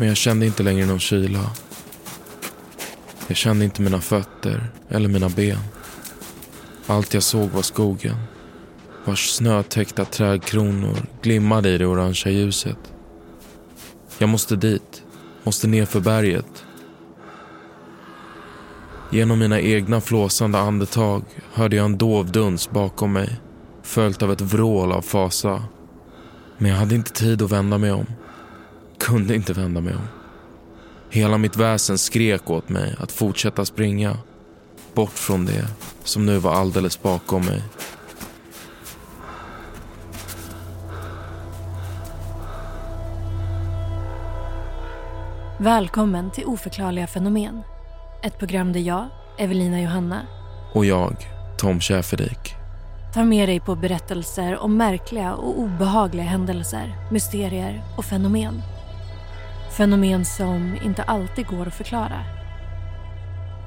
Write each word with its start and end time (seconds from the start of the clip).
Men 0.00 0.08
jag 0.08 0.16
kände 0.16 0.46
inte 0.46 0.62
längre 0.62 0.86
någon 0.86 1.00
kyla. 1.00 1.50
Jag 3.28 3.36
kände 3.36 3.64
inte 3.64 3.82
mina 3.82 4.00
fötter 4.00 4.70
eller 4.88 5.08
mina 5.08 5.28
ben. 5.28 5.58
Allt 6.86 7.14
jag 7.14 7.22
såg 7.22 7.50
var 7.50 7.62
skogen. 7.62 8.16
Vars 9.04 9.30
snötäckta 9.30 10.04
trädkronor 10.04 10.96
glimmade 11.22 11.70
i 11.70 11.78
det 11.78 11.86
orangea 11.86 12.32
ljuset. 12.32 12.92
Jag 14.18 14.28
måste 14.28 14.56
dit. 14.56 15.02
Måste 15.42 15.66
ner 15.66 15.84
för 15.84 16.00
berget. 16.00 16.64
Genom 19.10 19.38
mina 19.38 19.60
egna 19.60 20.00
flåsande 20.00 20.58
andetag 20.58 21.24
hörde 21.52 21.76
jag 21.76 21.84
en 21.84 21.98
dov 21.98 22.32
duns 22.32 22.70
bakom 22.70 23.12
mig. 23.12 23.40
Följt 23.82 24.22
av 24.22 24.32
ett 24.32 24.40
vrål 24.40 24.92
av 24.92 25.02
fasa. 25.02 25.64
Men 26.58 26.70
jag 26.70 26.78
hade 26.78 26.94
inte 26.94 27.12
tid 27.12 27.42
att 27.42 27.52
vända 27.52 27.78
mig 27.78 27.92
om. 27.92 28.06
Kunde 29.10 29.34
inte 29.34 29.52
vända 29.52 29.80
mig 29.80 29.94
om. 29.94 30.08
Hela 31.10 31.38
mitt 31.38 31.56
väsen 31.56 31.98
skrek 31.98 32.50
åt 32.50 32.68
mig 32.68 32.94
att 32.98 33.12
fortsätta 33.12 33.64
springa. 33.64 34.16
Bort 34.94 35.12
från 35.12 35.46
det 35.46 35.66
som 36.04 36.26
nu 36.26 36.38
var 36.38 36.52
alldeles 36.54 37.02
bakom 37.02 37.46
mig. 37.46 37.62
Välkommen 45.58 46.30
till 46.30 46.44
Oförklarliga 46.44 47.06
fenomen. 47.06 47.62
Ett 48.22 48.38
program 48.38 48.72
där 48.72 48.80
jag, 48.80 49.08
Evelina 49.38 49.80
Johanna, 49.80 50.22
Och 50.72 50.84
jag, 50.84 51.16
Tom 51.58 51.80
Schäferdik. 51.80 52.54
tar 53.14 53.24
med 53.24 53.48
dig 53.48 53.60
på 53.60 53.74
berättelser 53.76 54.58
om 54.58 54.76
märkliga 54.76 55.34
och 55.34 55.58
obehagliga 55.60 56.24
händelser, 56.24 56.96
mysterier 57.10 57.82
och 57.96 58.04
fenomen. 58.04 58.62
Fenomen 59.70 60.24
som 60.24 60.76
inte 60.82 61.02
alltid 61.02 61.46
går 61.46 61.66
att 61.66 61.74
förklara. 61.74 62.24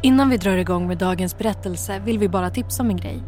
Innan 0.02 0.30
vi 0.30 0.38
drar 0.38 0.58
igång 0.58 0.88
med 0.88 0.98
dagens 0.98 1.38
berättelse 1.38 2.00
vill 2.00 2.20
vi 2.20 2.30
bara 2.30 2.50
tipsa 2.50 2.84
om 2.84 2.90
en 2.90 2.98
grej. 2.98 3.24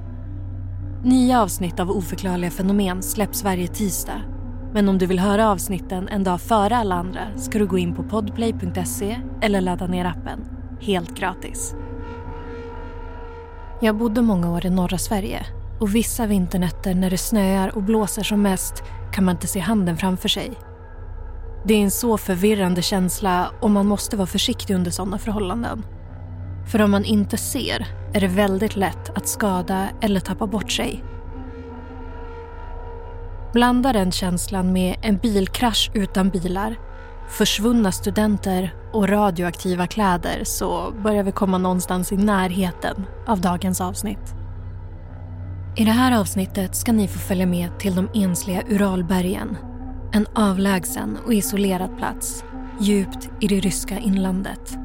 Nya 1.04 1.42
avsnitt 1.42 1.80
av 1.80 1.92
Oförklarliga 1.92 2.52
fenomen 2.52 3.04
släpps 3.04 3.44
varje 3.44 3.68
tisdag. 3.68 4.22
Men 4.74 4.90
om 4.90 4.98
du 4.98 5.06
vill 5.06 5.20
höra 5.20 5.50
avsnitten 5.50 6.08
en 6.08 6.24
dag 6.24 6.42
före 6.42 6.78
alla 6.78 6.96
andra 6.96 7.22
ska 7.38 7.60
du 7.60 7.68
gå 7.68 7.78
in 7.78 7.96
på 7.96 8.04
podplay.se 8.04 9.18
eller 9.42 9.62
ladda 9.62 9.88
ner 9.88 10.06
appen. 10.06 10.46
Helt 10.82 11.18
gratis. 11.18 11.76
Jag 13.82 13.98
bodde 13.98 14.22
många 14.22 14.52
år 14.52 14.66
i 14.66 14.70
norra 14.70 14.98
Sverige 14.98 15.46
och 15.80 15.96
vissa 15.96 16.26
vinternätter 16.26 16.94
när 16.96 17.10
det 17.10 17.18
snöar 17.18 17.76
och 17.76 17.84
blåser 17.84 18.24
som 18.24 18.42
mest 18.42 18.84
kan 19.14 19.26
man 19.26 19.36
inte 19.36 19.48
se 19.48 19.60
handen 19.60 19.98
framför 19.98 20.30
sig. 20.30 20.54
Det 21.68 21.74
är 21.74 21.84
en 21.84 21.92
så 21.92 22.18
förvirrande 22.18 22.82
känsla 22.82 23.52
och 23.62 23.72
man 23.72 23.88
måste 23.88 24.18
vara 24.18 24.28
försiktig 24.28 24.74
under 24.74 24.92
sådana 24.92 25.18
förhållanden. 25.18 25.86
För 26.72 26.82
om 26.82 26.92
man 26.92 27.06
inte 27.06 27.38
ser 27.38 27.88
är 28.14 28.22
det 28.22 28.28
väldigt 28.28 28.76
lätt 28.76 29.18
att 29.18 29.28
skada 29.28 29.88
eller 30.02 30.20
tappa 30.20 30.48
bort 30.48 30.72
sig. 30.72 31.04
Blanda 33.54 33.94
den 33.94 34.12
känslan 34.12 34.74
med 34.74 34.96
en 35.02 35.18
bilkrasch 35.18 35.92
utan 35.94 36.30
bilar, 36.30 36.76
försvunna 37.30 37.92
studenter 37.92 38.76
och 38.94 39.10
radioaktiva 39.10 39.88
kläder 39.88 40.44
så 40.44 40.94
börjar 41.04 41.24
vi 41.24 41.32
komma 41.32 41.58
någonstans 41.58 42.12
i 42.12 42.18
närheten 42.18 43.06
av 43.28 43.42
dagens 43.42 43.82
avsnitt. 43.82 44.36
I 45.76 45.86
det 45.86 45.92
här 45.92 46.20
avsnittet 46.20 46.76
ska 46.76 46.92
ni 46.92 47.08
få 47.08 47.20
följa 47.20 47.46
med 47.46 47.80
till 47.80 47.96
de 47.96 48.10
ensliga 48.14 48.62
Uralbergen. 48.70 49.58
En 50.16 50.28
avlägsen 50.36 51.18
och 51.26 51.34
isolerad 51.34 51.98
plats 51.98 52.44
djupt 52.80 53.30
i 53.42 53.48
det 53.48 53.60
ryska 53.60 54.00
inlandet. 54.00 54.78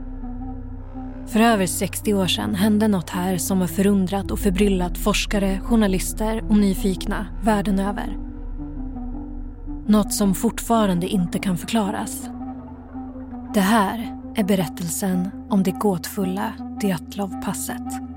För 1.26 1.40
över 1.40 1.66
60 1.66 2.14
år 2.14 2.26
sedan 2.26 2.54
hände 2.54 2.88
något 2.88 3.10
här 3.10 3.36
som 3.38 3.60
har 3.60 3.66
förundrat 3.66 4.30
och 4.30 4.38
förbryllat 4.38 4.98
forskare, 4.98 5.60
journalister 5.60 6.44
och 6.48 6.56
nyfikna 6.56 7.26
världen 7.42 7.78
över. 7.78 8.18
Något 9.86 10.12
som 10.12 10.34
fortfarande 10.34 11.08
inte 11.08 11.38
kan 11.38 11.58
förklaras. 11.58 12.28
Det 13.54 13.60
här 13.60 14.20
är 14.36 14.44
berättelsen 14.44 15.30
om 15.50 15.62
det 15.62 15.70
gåtfulla 15.70 16.52
Djatlovpasset. 16.82 17.78
passet 17.78 18.09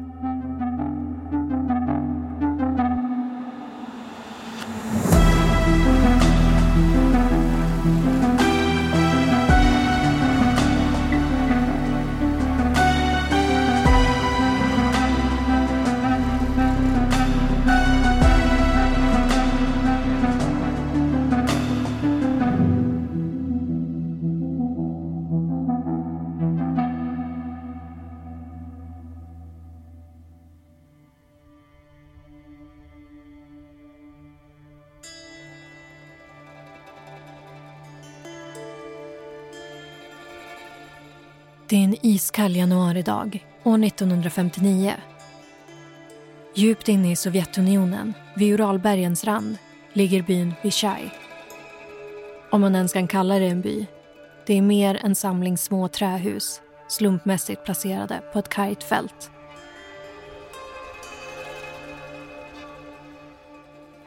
iskall 42.05 42.55
januaridag 42.55 43.47
år 43.63 43.83
1959. 43.85 44.93
Djupt 46.55 46.89
inne 46.89 47.11
i 47.11 47.15
Sovjetunionen, 47.15 48.13
vid 48.35 48.53
Uralbergens 48.53 49.23
rand, 49.23 49.57
ligger 49.93 50.21
byn 50.21 50.53
Vichai. 50.61 51.11
Om 52.49 52.61
man 52.61 52.75
ens 52.75 52.93
kan 52.93 53.07
kalla 53.07 53.39
det 53.39 53.45
en 53.45 53.61
by. 53.61 53.85
Det 54.45 54.53
är 54.57 54.61
mer 54.61 54.99
en 55.03 55.15
samling 55.15 55.57
små 55.57 55.87
trähus 55.87 56.61
slumpmässigt 56.87 57.63
placerade 57.65 58.21
på 58.33 58.39
ett 58.39 58.49
kargt 58.49 58.83
fält. 58.83 59.31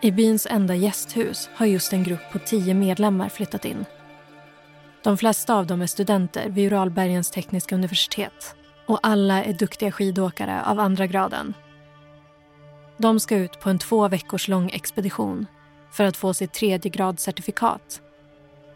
I 0.01 0.13
byns 0.13 0.47
enda 0.51 0.75
gästhus 0.75 1.51
har 1.55 1.67
just 1.67 1.93
en 1.93 2.05
grupp 2.05 2.33
på 2.33 2.39
tio 2.39 2.75
medlemmar 2.75 3.29
flyttat 3.29 3.65
in. 3.65 3.85
De 5.07 5.17
flesta 5.17 5.55
av 5.55 5.67
dem 5.67 5.83
är 5.83 5.87
studenter 5.87 6.49
vid 6.49 6.67
Uralbergens 6.67 7.31
tekniska 7.31 7.75
universitet 7.75 8.55
och 8.87 8.99
alla 9.03 9.45
är 9.45 9.53
duktiga 9.53 9.93
skidåkare 9.93 10.63
av 10.65 10.81
andra 10.81 11.07
graden. 11.07 11.55
De 12.97 13.21
ska 13.21 13.37
ut 13.37 13.61
på 13.61 13.71
en 13.71 13.79
två 13.79 14.09
veckors 14.09 14.49
lång 14.49 14.71
expedition 14.71 15.47
för 15.91 16.05
att 16.05 16.17
få 16.17 16.35
sitt 16.35 16.53
tredje 16.53 16.91
gradcertifikat. 16.91 18.01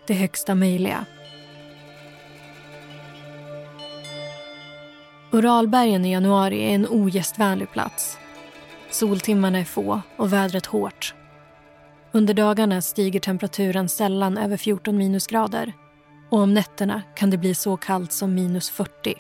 Det 0.07 0.15
högsta 0.15 0.55
möjliga. 0.55 1.05
Uralbergen 5.31 6.05
i 6.05 6.13
januari 6.13 6.63
är 6.63 6.75
en 6.75 6.89
ogästvänlig 6.89 7.71
plats. 7.71 8.19
Soltimmarna 8.91 9.59
är 9.59 9.65
få 9.65 10.01
och 10.17 10.33
vädret 10.33 10.67
hårt. 10.67 11.15
Under 12.13 12.35
dagarna 12.35 12.83
stiger 12.83 13.21
temperaturen 13.21 13.89
sällan 13.89 14.39
över 14.39 14.57
14 14.57 14.97
minusgrader 14.97 15.73
och 16.31 16.39
om 16.39 16.55
nätterna 16.55 17.03
kan 17.15 17.31
det 17.31 17.39
bli 17.39 17.55
så 17.55 17.77
kallt 17.77 18.13
som 18.13 18.35
minus 18.35 18.71
40. 18.71 19.15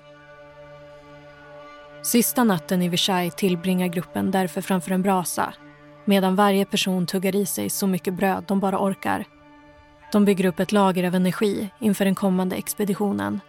Sista 2.02 2.44
natten 2.44 2.82
i 2.82 2.88
Versailles 2.88 3.34
tillbringar 3.34 3.86
gruppen 3.86 4.30
därför 4.30 4.60
framför 4.60 4.90
en 4.90 5.02
brasa 5.02 5.54
medan 6.04 6.36
varje 6.36 6.64
person 6.64 7.06
tuggar 7.06 7.36
i 7.36 7.46
sig 7.46 7.70
så 7.70 7.86
mycket 7.86 8.14
bröd 8.14 8.44
de 8.46 8.60
bara 8.60 8.78
orkar. 8.78 9.24
De 10.12 10.24
bygger 10.24 10.44
upp 10.44 10.60
ett 10.60 10.72
lager 10.72 11.04
av 11.04 11.14
energi 11.14 11.70
inför 11.78 12.04
den 12.04 12.14
kommande 12.14 12.56
expeditionen 12.56 13.40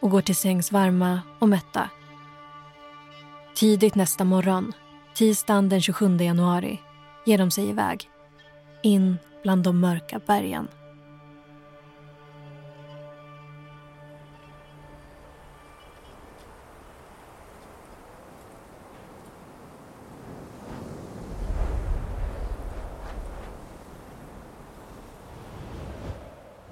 och 0.00 0.10
går 0.10 0.20
till 0.20 0.36
sängs 0.36 0.72
varma 0.72 1.20
och 1.38 1.48
mätta. 1.48 1.90
Tidigt 3.54 3.94
nästa 3.94 4.24
morgon, 4.24 4.72
tisdagen 5.14 5.68
den 5.68 5.80
27 5.80 6.16
januari, 6.16 6.80
ger 7.26 7.38
de 7.38 7.50
sig 7.50 7.68
iväg. 7.68 8.10
In 8.82 9.18
bland 9.42 9.62
de 9.62 9.80
mörka 9.80 10.20
bergen. 10.26 10.68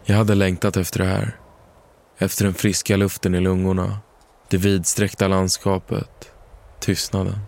Jag 0.09 0.17
hade 0.17 0.35
längtat 0.35 0.77
efter 0.77 0.99
det 0.99 1.11
här. 1.11 1.37
Efter 2.19 2.45
den 2.45 2.55
friska 2.55 2.97
luften 2.97 3.35
i 3.35 3.41
lungorna, 3.41 3.99
det 4.49 4.57
vidsträckta 4.57 5.29
landskapet, 5.29 6.33
tystnaden. 6.81 7.39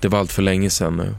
Det 0.00 0.08
var 0.08 0.18
allt 0.18 0.32
för 0.32 0.42
länge 0.42 0.70
sedan 0.70 0.96
nu. 0.96 1.14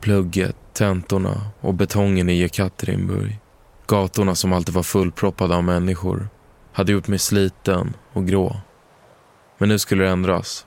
Plugget, 0.00 0.56
tentorna 0.72 1.50
och 1.60 1.74
betongen 1.74 2.28
i 2.28 2.32
Jekaterinburg. 2.32 3.38
Gatorna 3.86 4.34
som 4.34 4.52
alltid 4.52 4.74
var 4.74 4.82
fullproppade 4.82 5.56
av 5.56 5.64
människor 5.64 6.28
hade 6.72 6.92
gjort 6.92 7.08
mig 7.08 7.18
sliten 7.18 7.96
och 8.12 8.26
grå. 8.26 8.56
Men 9.58 9.68
nu 9.68 9.78
skulle 9.78 10.04
det 10.04 10.10
ändras. 10.10 10.66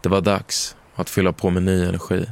Det 0.00 0.08
var 0.08 0.20
dags 0.20 0.76
att 0.94 1.10
fylla 1.10 1.32
på 1.32 1.50
med 1.50 1.62
ny 1.62 1.84
energi. 1.84 2.26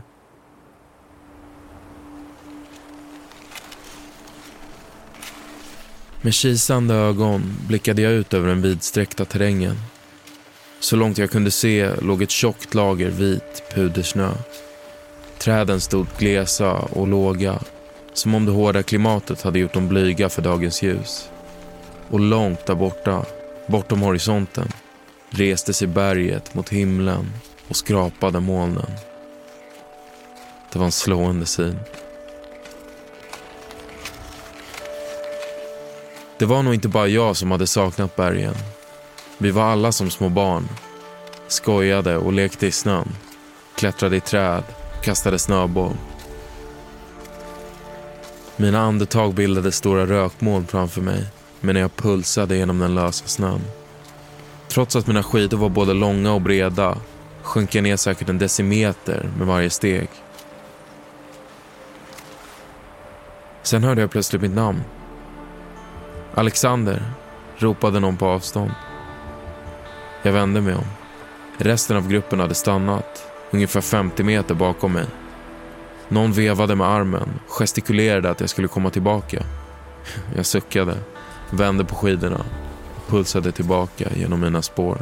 Med 6.22 6.34
kisande 6.34 6.94
ögon 6.94 7.56
blickade 7.66 8.02
jag 8.02 8.12
ut 8.12 8.34
över 8.34 8.48
den 8.48 8.62
vidsträckta 8.62 9.24
terrängen. 9.24 9.76
Så 10.80 10.96
långt 10.96 11.18
jag 11.18 11.30
kunde 11.30 11.50
se 11.50 11.90
låg 12.02 12.22
ett 12.22 12.30
tjockt 12.30 12.74
lager 12.74 13.10
vit 13.10 13.62
pudersnö. 13.74 14.30
Träden 15.38 15.80
stod 15.80 16.06
glesa 16.18 16.72
och 16.72 17.08
låga, 17.08 17.58
som 18.12 18.34
om 18.34 18.46
det 18.46 18.52
hårda 18.52 18.82
klimatet 18.82 19.42
hade 19.42 19.58
gjort 19.58 19.72
dem 19.72 19.88
blyga 19.88 20.28
för 20.28 20.42
dagens 20.42 20.82
ljus. 20.82 21.28
Och 22.10 22.20
långt 22.20 22.66
där 22.66 22.74
borta, 22.74 23.24
bortom 23.66 24.02
horisonten, 24.02 24.68
reste 25.30 25.72
sig 25.72 25.88
berget 25.88 26.54
mot 26.54 26.68
himlen 26.68 27.30
och 27.68 27.76
skrapade 27.76 28.40
molnen. 28.40 28.90
Det 30.72 30.78
var 30.78 30.86
en 30.86 30.92
slående 30.92 31.46
syn. 31.46 31.78
Det 36.38 36.46
var 36.46 36.62
nog 36.62 36.74
inte 36.74 36.88
bara 36.88 37.08
jag 37.08 37.36
som 37.36 37.50
hade 37.50 37.66
saknat 37.66 38.16
bergen. 38.16 38.54
Vi 39.38 39.50
var 39.50 39.62
alla 39.62 39.92
som 39.92 40.10
små 40.10 40.28
barn. 40.28 40.68
Skojade 41.48 42.16
och 42.16 42.32
lekte 42.32 42.66
i 42.66 42.72
snön. 42.72 43.08
Klättrade 43.76 44.16
i 44.16 44.20
träd, 44.20 44.62
kastade 45.02 45.38
snöboll. 45.38 45.92
Mina 48.56 48.80
andetag 48.80 49.34
bildade 49.34 49.72
stora 49.72 50.06
rökmoln 50.06 50.66
framför 50.66 51.00
mig 51.00 51.26
medan 51.60 51.82
jag 51.82 51.96
pulsade 51.96 52.56
genom 52.56 52.78
den 52.78 52.94
lösa 52.94 53.26
snön. 53.26 53.60
Trots 54.68 54.96
att 54.96 55.06
mina 55.06 55.22
skidor 55.22 55.58
var 55.58 55.68
både 55.68 55.94
långa 55.94 56.32
och 56.32 56.40
breda 56.40 56.98
sjönk 57.42 57.74
jag 57.74 57.82
ner 57.82 57.96
säkert 57.96 58.28
en 58.28 58.38
decimeter 58.38 59.30
med 59.38 59.46
varje 59.46 59.70
steg. 59.70 60.08
Sen 63.62 63.84
hörde 63.84 64.00
jag 64.00 64.10
plötsligt 64.10 64.42
mitt 64.42 64.54
namn. 64.54 64.82
Alexander, 66.38 67.02
ropade 67.56 68.00
någon 68.00 68.16
på 68.16 68.26
avstånd. 68.26 68.70
Jag 70.22 70.32
vände 70.32 70.60
mig 70.60 70.74
om. 70.74 70.84
Resten 71.56 71.96
av 71.96 72.08
gruppen 72.08 72.40
hade 72.40 72.54
stannat, 72.54 73.22
ungefär 73.50 73.80
50 73.80 74.22
meter 74.22 74.54
bakom 74.54 74.92
mig. 74.92 75.06
Någon 76.08 76.32
vevade 76.32 76.74
med 76.74 76.86
armen, 76.86 77.28
gestikulerade 77.46 78.30
att 78.30 78.40
jag 78.40 78.50
skulle 78.50 78.68
komma 78.68 78.90
tillbaka. 78.90 79.42
Jag 80.36 80.46
suckade, 80.46 80.94
vände 81.50 81.84
på 81.84 81.94
skidorna 81.94 82.44
och 82.96 83.10
pulsade 83.10 83.52
tillbaka 83.52 84.08
genom 84.14 84.40
mina 84.40 84.62
spår. 84.62 84.98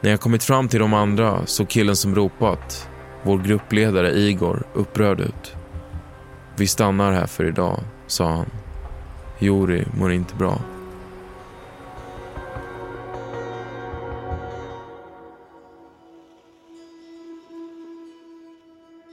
När 0.00 0.10
jag 0.10 0.20
kommit 0.20 0.44
fram 0.44 0.68
till 0.68 0.80
de 0.80 0.94
andra 0.94 1.46
såg 1.46 1.68
killen 1.68 1.96
som 1.96 2.14
ropat, 2.14 2.88
vår 3.22 3.38
gruppledare 3.38 4.10
Igor, 4.10 4.62
upprörd 4.74 5.20
ut. 5.20 5.59
Vi 6.60 6.66
stannar 6.66 7.12
här 7.12 7.26
för 7.26 7.44
idag, 7.44 7.80
sa 8.06 8.26
han. 8.28 8.50
Juri 9.38 9.84
mår 9.98 10.12
inte 10.12 10.34
bra. 10.34 10.60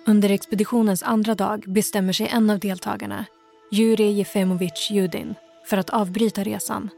Under 0.05 0.29
expeditionens 0.29 1.03
andra 1.03 1.35
dag 1.35 1.63
bestämmer 1.67 2.13
sig 2.13 2.27
en 2.27 2.49
av 2.49 2.59
deltagarna, 2.59 3.25
Jurij 3.71 4.23
Jefemovic-Judin, 4.23 5.35
för 5.69 5.77
att 5.77 5.89
avbryta 5.89 6.43
resan. 6.43 6.89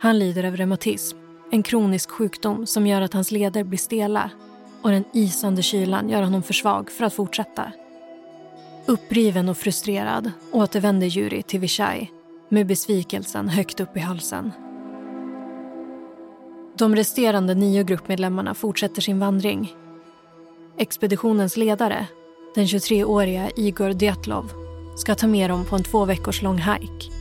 Han 0.00 0.18
lider 0.18 0.44
av 0.44 0.56
reumatism, 0.56 1.18
en 1.50 1.62
kronisk 1.62 2.10
sjukdom 2.10 2.66
som 2.66 2.86
gör 2.86 3.00
att 3.00 3.12
hans 3.12 3.30
leder 3.30 3.64
blir 3.64 3.78
stela 3.78 4.30
och 4.82 4.90
den 4.90 5.04
isande 5.12 5.62
kylan 5.62 6.08
gör 6.08 6.22
honom 6.22 6.42
för 6.42 6.54
svag 6.54 6.90
för 6.90 7.04
att 7.04 7.14
fortsätta. 7.14 7.72
Uppriven 8.88 9.48
och 9.48 9.56
frustrerad 9.56 10.32
återvänder 10.52 11.06
Juri 11.06 11.42
till 11.42 11.60
Vishai 11.60 12.10
med 12.48 12.66
besvikelsen 12.66 13.48
högt 13.48 13.80
upp 13.80 13.96
i 13.96 14.00
halsen. 14.00 14.52
De 16.78 16.96
resterande 16.96 17.54
nio 17.54 17.82
gruppmedlemmarna 17.84 18.54
fortsätter 18.54 19.02
sin 19.02 19.18
vandring. 19.18 19.74
Expeditionens 20.78 21.56
ledare, 21.56 22.06
den 22.54 22.66
23-åriga 22.66 23.50
Igor 23.56 23.92
Dyatlov, 23.92 24.52
ska 24.96 25.14
ta 25.14 25.26
med 25.26 25.50
dem 25.50 25.64
på 25.64 25.76
en 25.76 25.82
två 25.82 26.04
veckors 26.04 26.42
lång 26.42 26.58
hike. 26.58 27.12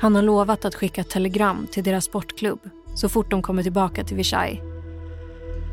Han 0.00 0.14
har 0.14 0.22
lovat 0.22 0.64
att 0.64 0.74
skicka 0.74 1.00
ett 1.00 1.10
telegram 1.10 1.66
till 1.70 1.84
deras 1.84 2.04
sportklubb 2.04 2.60
så 2.94 3.08
fort 3.08 3.30
de 3.30 3.42
kommer 3.42 3.62
tillbaka 3.62 4.04
till 4.04 4.16
Vishai. 4.16 4.60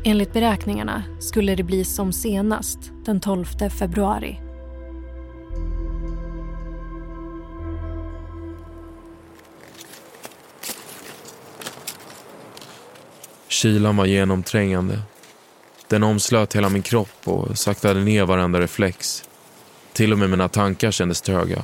Enligt 0.04 0.32
beräkningarna 0.32 1.02
skulle 1.20 1.54
det 1.54 1.62
bli 1.62 1.84
som 1.84 2.12
senast 2.12 2.78
den 3.04 3.20
12 3.20 3.44
februari. 3.78 4.45
Kylan 13.48 13.96
var 13.96 14.06
genomträngande. 14.06 15.02
Den 15.88 16.02
omslöt 16.02 16.56
hela 16.56 16.68
min 16.68 16.82
kropp 16.82 17.28
och 17.28 17.58
saktade 17.58 18.00
ner 18.00 18.24
varenda 18.24 18.60
reflex. 18.60 19.24
Till 19.92 20.12
och 20.12 20.18
med 20.18 20.30
mina 20.30 20.48
tankar 20.48 20.90
kändes 20.90 21.20
tröga. 21.20 21.62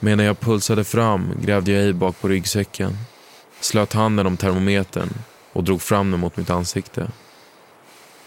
Medan 0.00 0.26
jag 0.26 0.40
pulsade 0.40 0.84
fram 0.84 1.32
grävde 1.42 1.72
jag 1.72 1.84
i 1.84 1.92
bak 1.92 2.20
på 2.20 2.28
ryggsäcken, 2.28 2.96
slöt 3.60 3.92
handen 3.92 4.26
om 4.26 4.36
termometern 4.36 5.08
och 5.52 5.64
drog 5.64 5.82
fram 5.82 6.10
den 6.10 6.20
mot 6.20 6.36
mitt 6.36 6.50
ansikte. 6.50 7.10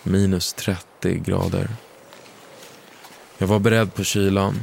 Minus 0.03 0.53
30 0.53 1.19
grader. 1.19 1.69
Jag 3.37 3.47
var 3.47 3.59
beredd 3.59 3.93
på 3.93 4.03
kylan. 4.03 4.59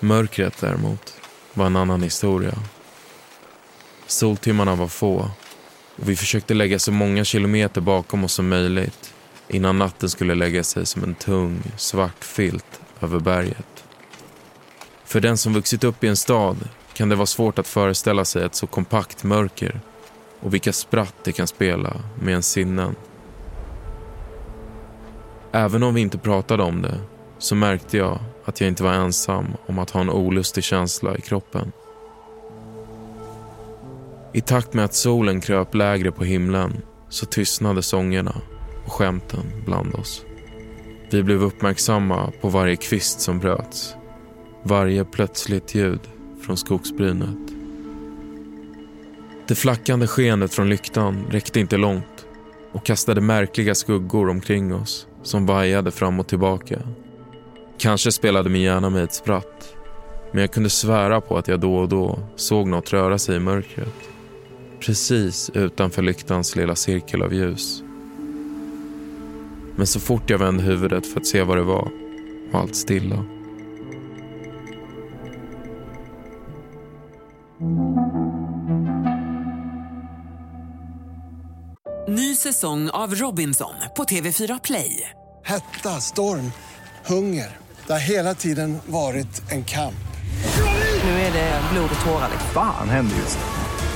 Mörkret 0.00 0.60
däremot 0.60 1.14
var 1.54 1.66
en 1.66 1.76
annan 1.76 2.02
historia. 2.02 2.54
Soltimmarna 4.06 4.74
var 4.74 4.88
få 4.88 5.30
och 5.96 6.08
vi 6.08 6.16
försökte 6.16 6.54
lägga 6.54 6.78
så 6.78 6.92
många 6.92 7.24
kilometer 7.24 7.80
bakom 7.80 8.24
oss 8.24 8.32
som 8.32 8.48
möjligt 8.48 9.14
innan 9.48 9.78
natten 9.78 10.10
skulle 10.10 10.34
lägga 10.34 10.64
sig 10.64 10.86
som 10.86 11.02
en 11.02 11.14
tung, 11.14 11.62
svart 11.76 12.24
filt 12.24 12.80
över 13.00 13.20
berget. 13.20 13.84
För 15.04 15.20
den 15.20 15.36
som 15.36 15.54
vuxit 15.54 15.84
upp 15.84 16.04
i 16.04 16.08
en 16.08 16.16
stad 16.16 16.68
kan 16.92 17.08
det 17.08 17.16
vara 17.16 17.26
svårt 17.26 17.58
att 17.58 17.68
föreställa 17.68 18.24
sig 18.24 18.44
ett 18.44 18.54
så 18.54 18.66
kompakt 18.66 19.24
mörker 19.24 19.80
och 20.40 20.54
vilka 20.54 20.72
spratt 20.72 21.14
det 21.24 21.32
kan 21.32 21.46
spela 21.46 21.96
med 22.20 22.30
ens 22.30 22.50
sinnen. 22.50 22.94
Även 25.52 25.82
om 25.82 25.94
vi 25.94 26.00
inte 26.00 26.18
pratade 26.18 26.62
om 26.62 26.82
det 26.82 27.00
så 27.38 27.54
märkte 27.54 27.96
jag 27.96 28.18
att 28.44 28.60
jag 28.60 28.68
inte 28.68 28.82
var 28.82 28.92
ensam 28.92 29.46
om 29.66 29.78
att 29.78 29.90
ha 29.90 30.00
en 30.00 30.10
olustig 30.10 30.64
känsla 30.64 31.16
i 31.16 31.20
kroppen. 31.20 31.72
I 34.36 34.40
takt 34.40 34.74
med 34.74 34.84
att 34.84 34.94
solen 34.94 35.40
kröp 35.40 35.74
lägre 35.74 36.12
på 36.12 36.24
himlen 36.24 36.82
så 37.08 37.26
tystnade 37.26 37.82
sångerna 37.82 38.36
och 38.84 38.92
skämten 38.92 39.40
bland 39.64 39.94
oss. 39.94 40.24
Vi 41.10 41.22
blev 41.22 41.42
uppmärksamma 41.42 42.32
på 42.40 42.48
varje 42.48 42.76
kvist 42.76 43.20
som 43.20 43.38
bröts. 43.38 43.94
Varje 44.62 45.04
plötsligt 45.04 45.74
ljud 45.74 46.00
från 46.42 46.56
skogsbrynet. 46.56 47.38
Det 49.48 49.54
flackande 49.54 50.06
skenet 50.06 50.54
från 50.54 50.68
lyktan 50.68 51.26
räckte 51.30 51.60
inte 51.60 51.76
långt 51.76 52.26
och 52.72 52.86
kastade 52.86 53.20
märkliga 53.20 53.74
skuggor 53.74 54.28
omkring 54.28 54.74
oss 54.74 55.06
som 55.22 55.46
vajade 55.46 55.90
fram 55.90 56.20
och 56.20 56.28
tillbaka. 56.28 56.78
Kanske 57.78 58.12
spelade 58.12 58.50
min 58.50 58.62
hjärna 58.62 58.90
mig 58.90 59.02
ett 59.02 59.14
spratt 59.14 59.74
men 60.32 60.40
jag 60.40 60.52
kunde 60.52 60.70
svära 60.70 61.20
på 61.20 61.38
att 61.38 61.48
jag 61.48 61.60
då 61.60 61.76
och 61.76 61.88
då 61.88 62.18
såg 62.36 62.68
något 62.68 62.92
röra 62.92 63.18
sig 63.18 63.36
i 63.36 63.40
mörkret 63.40 64.15
precis 64.86 65.50
utanför 65.54 66.02
lyktans 66.02 66.56
lilla 66.56 66.76
cirkel 66.76 67.22
av 67.22 67.34
ljus. 67.34 67.82
Men 69.76 69.86
så 69.86 70.00
fort 70.00 70.30
jag 70.30 70.38
vände 70.38 70.62
huvudet 70.62 71.06
för 71.06 71.20
att 71.20 71.26
se 71.26 71.42
vad 71.42 71.56
det 71.56 71.62
var 71.62 71.90
var 72.52 72.60
allt 72.60 72.76
stilla. 72.76 73.24
Ny 82.08 82.34
säsong 82.34 82.90
av 82.90 83.14
Robinson 83.14 83.74
på 83.96 84.04
TV4 84.04 84.60
Play. 84.64 85.10
Hetta, 85.44 86.00
storm, 86.00 86.52
hunger. 87.06 87.56
Det 87.86 87.92
har 87.92 88.00
hela 88.00 88.34
tiden 88.34 88.78
varit 88.86 89.52
en 89.52 89.64
kamp. 89.64 89.94
Nu 91.04 91.10
är 91.10 91.32
det 91.32 91.62
blod 91.72 91.90
och 91.98 92.04
tårar. 92.04 92.28
liksom. 92.32 92.50
Fan 92.54 92.88
händer 92.88 93.16
just 93.16 93.38
nu. 93.38 93.55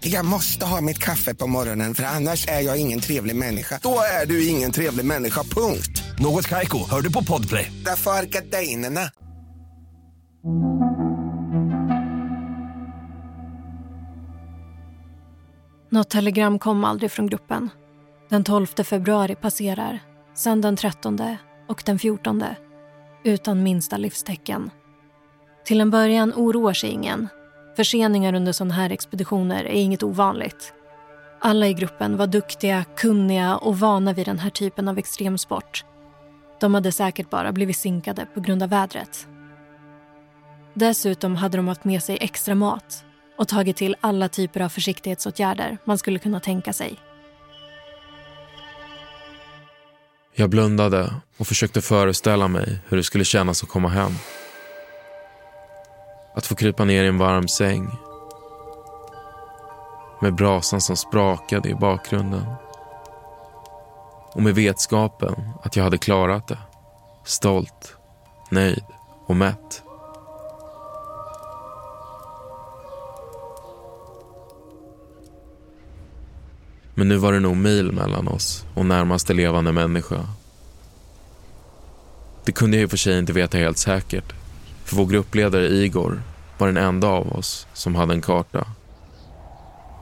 Jag 0.00 0.24
måste 0.24 0.66
ha 0.66 0.80
mitt 0.80 0.98
kaffe 0.98 1.34
på 1.34 1.46
morgonen 1.46 1.94
för 1.94 2.02
annars 2.04 2.48
är 2.48 2.60
jag 2.60 2.80
ingen 2.80 3.00
trevlig 3.00 3.36
människa. 3.36 3.80
Då 3.82 4.00
är 4.22 4.26
du 4.26 4.46
ingen 4.46 4.72
trevlig 4.72 5.04
människa, 5.04 5.42
punkt. 5.42 6.02
Något 6.18 6.48
Kaiko, 6.48 6.78
hör 6.90 7.00
du 7.00 7.12
på 7.12 7.24
Podplay. 7.24 7.72
Därför 7.84 8.10
är 8.10 8.22
gardinerna. 8.22 9.00
Något 15.90 16.10
telegram 16.10 16.58
kom 16.58 16.84
aldrig 16.84 17.10
från 17.10 17.26
gruppen. 17.26 17.70
Den 18.30 18.44
12 18.44 18.66
februari 18.66 19.34
passerar, 19.34 19.98
sen 20.34 20.60
den 20.60 20.76
13 20.76 21.18
och 21.68 21.82
den 21.86 21.98
14 21.98 22.44
utan 23.24 23.62
minsta 23.62 23.96
livstecken. 23.96 24.70
Till 25.64 25.80
en 25.80 25.90
början 25.90 26.32
oroar 26.36 26.72
sig 26.72 26.90
ingen. 26.90 27.28
Förseningar 27.78 28.34
under 28.34 28.52
sådana 28.52 28.74
här 28.74 28.90
expeditioner 28.90 29.64
är 29.64 29.80
inget 29.80 30.02
ovanligt. 30.02 30.72
Alla 31.40 31.68
i 31.68 31.74
gruppen 31.74 32.16
var 32.16 32.26
duktiga, 32.26 32.84
kunniga 32.96 33.56
och 33.56 33.78
vana 33.78 34.12
vid 34.12 34.26
den 34.26 34.38
här 34.38 34.50
typen 34.50 34.88
av 34.88 34.98
extremsport. 34.98 35.84
De 36.60 36.74
hade 36.74 36.92
säkert 36.92 37.30
bara 37.30 37.52
blivit 37.52 37.76
sinkade 37.76 38.26
på 38.34 38.40
grund 38.40 38.62
av 38.62 38.68
vädret. 38.68 39.28
Dessutom 40.74 41.36
hade 41.36 41.56
de 41.56 41.68
haft 41.68 41.84
med 41.84 42.02
sig 42.02 42.18
extra 42.20 42.54
mat 42.54 43.04
och 43.38 43.48
tagit 43.48 43.76
till 43.76 43.96
alla 44.00 44.28
typer 44.28 44.60
av 44.60 44.68
försiktighetsåtgärder 44.68 45.78
man 45.84 45.98
skulle 45.98 46.18
kunna 46.18 46.40
tänka 46.40 46.72
sig. 46.72 46.96
Jag 50.34 50.50
blundade 50.50 51.14
och 51.36 51.46
försökte 51.46 51.80
föreställa 51.80 52.48
mig 52.48 52.78
hur 52.88 52.96
det 52.96 53.04
skulle 53.04 53.24
kännas 53.24 53.62
att 53.62 53.68
komma 53.68 53.88
hem. 53.88 54.12
Att 56.38 56.46
få 56.46 56.54
krypa 56.54 56.84
ner 56.84 57.04
i 57.04 57.08
en 57.08 57.18
varm 57.18 57.48
säng. 57.48 57.98
Med 60.20 60.34
brasan 60.34 60.80
som 60.80 60.96
sprakade 60.96 61.68
i 61.68 61.74
bakgrunden. 61.74 62.44
Och 64.32 64.42
med 64.42 64.54
vetskapen 64.54 65.34
att 65.62 65.76
jag 65.76 65.84
hade 65.84 65.98
klarat 65.98 66.48
det. 66.48 66.58
Stolt, 67.24 67.96
nöjd 68.50 68.84
och 69.26 69.36
mätt. 69.36 69.82
Men 76.94 77.08
nu 77.08 77.16
var 77.16 77.32
det 77.32 77.40
nog 77.40 77.56
mil 77.56 77.92
mellan 77.92 78.28
oss 78.28 78.66
och 78.74 78.86
närmaste 78.86 79.34
levande 79.34 79.72
människa. 79.72 80.26
Det 82.44 82.52
kunde 82.52 82.76
jag 82.76 82.82
i 82.82 82.86
och 82.86 82.90
för 82.90 82.96
sig 82.96 83.18
inte 83.18 83.32
veta 83.32 83.58
helt 83.58 83.78
säkert. 83.78 84.32
För 84.84 84.96
vår 84.96 85.06
gruppledare 85.06 85.66
Igor 85.66 86.22
var 86.58 86.66
den 86.66 86.76
enda 86.76 87.08
av 87.08 87.32
oss 87.32 87.66
som 87.72 87.94
hade 87.94 88.14
en 88.14 88.20
karta. 88.20 88.66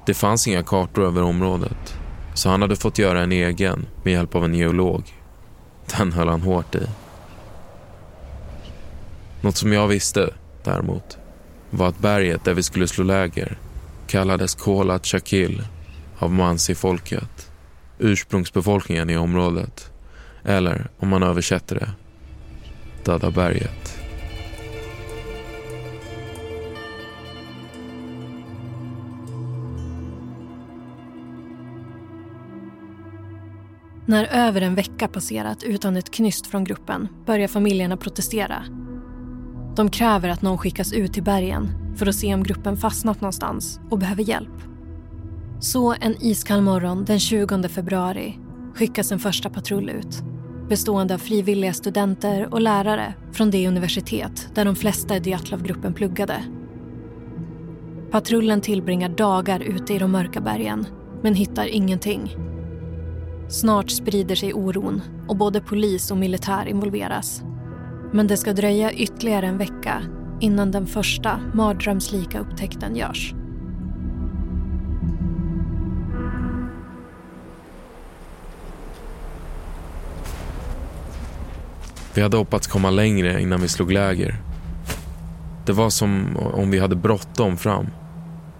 Det 0.07 0.15
fanns 0.15 0.47
inga 0.47 0.63
kartor 0.63 1.05
över 1.05 1.23
området. 1.23 1.99
Så 2.35 2.49
han 2.49 2.63
hade 2.63 2.77
fått 2.77 2.99
göra 2.99 3.21
en 3.21 3.33
egen 3.33 3.87
med 4.03 4.13
hjälp 4.13 4.35
av 4.35 4.45
en 4.45 4.55
geolog. 4.55 5.15
Den 5.97 6.13
höll 6.13 6.29
han 6.29 6.43
hårt 6.43 6.75
i. 6.75 6.87
Något 9.41 9.57
som 9.57 9.73
jag 9.73 9.89
visste, 9.89 10.35
däremot, 10.65 11.19
var 11.71 11.89
att 11.89 11.99
berget 11.99 12.45
där 12.45 12.55
vi 12.55 12.63
skulle 12.63 12.89
slå 12.89 13.05
läger 13.05 13.59
kallades 14.07 14.55
Kola 14.55 14.99
Chakil 14.99 15.63
av 16.19 16.33
Mansi-folket, 16.33 17.51
ursprungsbefolkningen 17.99 19.11
i 19.11 19.17
området. 19.17 19.91
Eller, 20.45 20.89
om 20.99 21.09
man 21.09 21.23
översätter 21.23 21.75
det, 21.75 21.91
Döda 23.05 23.31
berget. 23.31 24.06
När 34.07 34.25
över 34.25 34.61
en 34.61 34.75
vecka 34.75 35.09
passerat 35.09 35.63
utan 35.63 35.97
ett 35.97 36.11
knyst 36.11 36.47
från 36.47 36.65
gruppen 36.65 37.09
börjar 37.27 37.49
familjerna 37.49 37.97
protestera. 37.97 38.65
De 39.77 39.91
kräver 39.91 40.29
att 40.29 40.43
någon 40.43 40.59
skickas 40.59 40.93
ut 40.93 41.13
till 41.13 41.23
bergen 41.23 41.69
för 41.97 42.07
att 42.07 42.15
se 42.15 42.35
om 42.35 42.43
gruppen 42.43 42.77
fastnat 42.77 43.21
någonstans 43.21 43.81
och 43.91 43.99
behöver 43.99 44.23
hjälp. 44.23 44.63
Så 45.61 45.95
en 46.01 46.23
iskall 46.23 46.63
morgon 46.63 47.05
den 47.05 47.21
20 47.21 47.69
februari 47.69 48.39
skickas 48.75 49.13
en 49.13 49.19
första 49.19 49.51
patrull 49.51 49.91
ut 49.91 50.23
bestående 50.69 51.15
av 51.15 51.19
frivilliga 51.19 51.73
studenter 51.73 52.55
och 52.55 52.61
lärare 52.61 53.15
från 53.33 53.51
det 53.51 53.69
universitet 53.69 54.49
där 54.55 54.65
de 54.65 54.77
flesta 54.77 55.17
i 55.17 55.21
Dyatlovgruppen 55.21 55.95
pluggade. 55.95 56.45
Patrullen 58.11 58.61
tillbringar 58.61 59.09
dagar 59.09 59.61
ute 59.61 59.95
i 59.95 59.99
de 59.99 60.13
mörka 60.13 60.41
bergen 60.41 60.87
men 61.23 61.35
hittar 61.35 61.67
ingenting. 61.67 62.46
Snart 63.49 63.91
sprider 63.91 64.35
sig 64.35 64.55
oron 64.55 65.03
och 65.29 65.37
både 65.37 65.61
polis 65.61 66.11
och 66.11 66.17
militär 66.17 66.67
involveras. 66.67 67.43
Men 68.13 68.27
det 68.27 68.37
ska 68.37 68.53
dröja 68.53 68.93
ytterligare 68.93 69.47
en 69.47 69.59
vecka 69.59 70.03
innan 70.41 70.71
den 70.71 70.87
första 70.87 71.41
mardrömslika 71.55 72.39
upptäckten 72.39 72.97
görs. 72.97 73.35
Vi 82.15 82.23
hade 82.23 82.37
hoppats 82.37 82.67
komma 82.67 82.91
längre 82.91 83.43
innan 83.43 83.61
vi 83.61 83.69
slog 83.69 83.93
läger. 83.93 84.37
Det 85.67 85.73
var 85.73 85.91
som 85.91 86.37
om 86.37 86.71
vi 86.71 86.79
hade 86.79 86.97
bråttom 86.97 87.57
fram. 87.57 87.87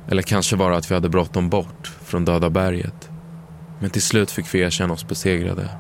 Eller 0.09 0.23
kanske 0.23 0.57
bara 0.57 0.77
att 0.77 0.91
vi 0.91 0.95
hade 0.95 1.09
bråttom 1.09 1.49
bort 1.49 1.93
från 2.05 2.25
Döda 2.25 2.51
berget. 2.51 3.11
Men 3.81 3.91
till 3.91 4.03
slut 4.03 4.31
fick 4.31 4.55
vi 4.55 4.61
erkänna 4.61 4.95
oss 4.95 5.09
besegrade. 5.09 5.71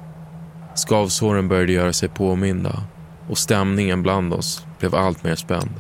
Skavsåren 0.74 1.48
började 1.48 1.72
göra 1.72 1.92
sig 1.92 2.08
påminda 2.08 2.82
och 3.28 3.38
stämningen 3.38 4.02
bland 4.02 4.32
oss 4.32 4.66
blev 4.78 4.94
allt 4.94 5.24
mer 5.24 5.34
spänd. 5.34 5.74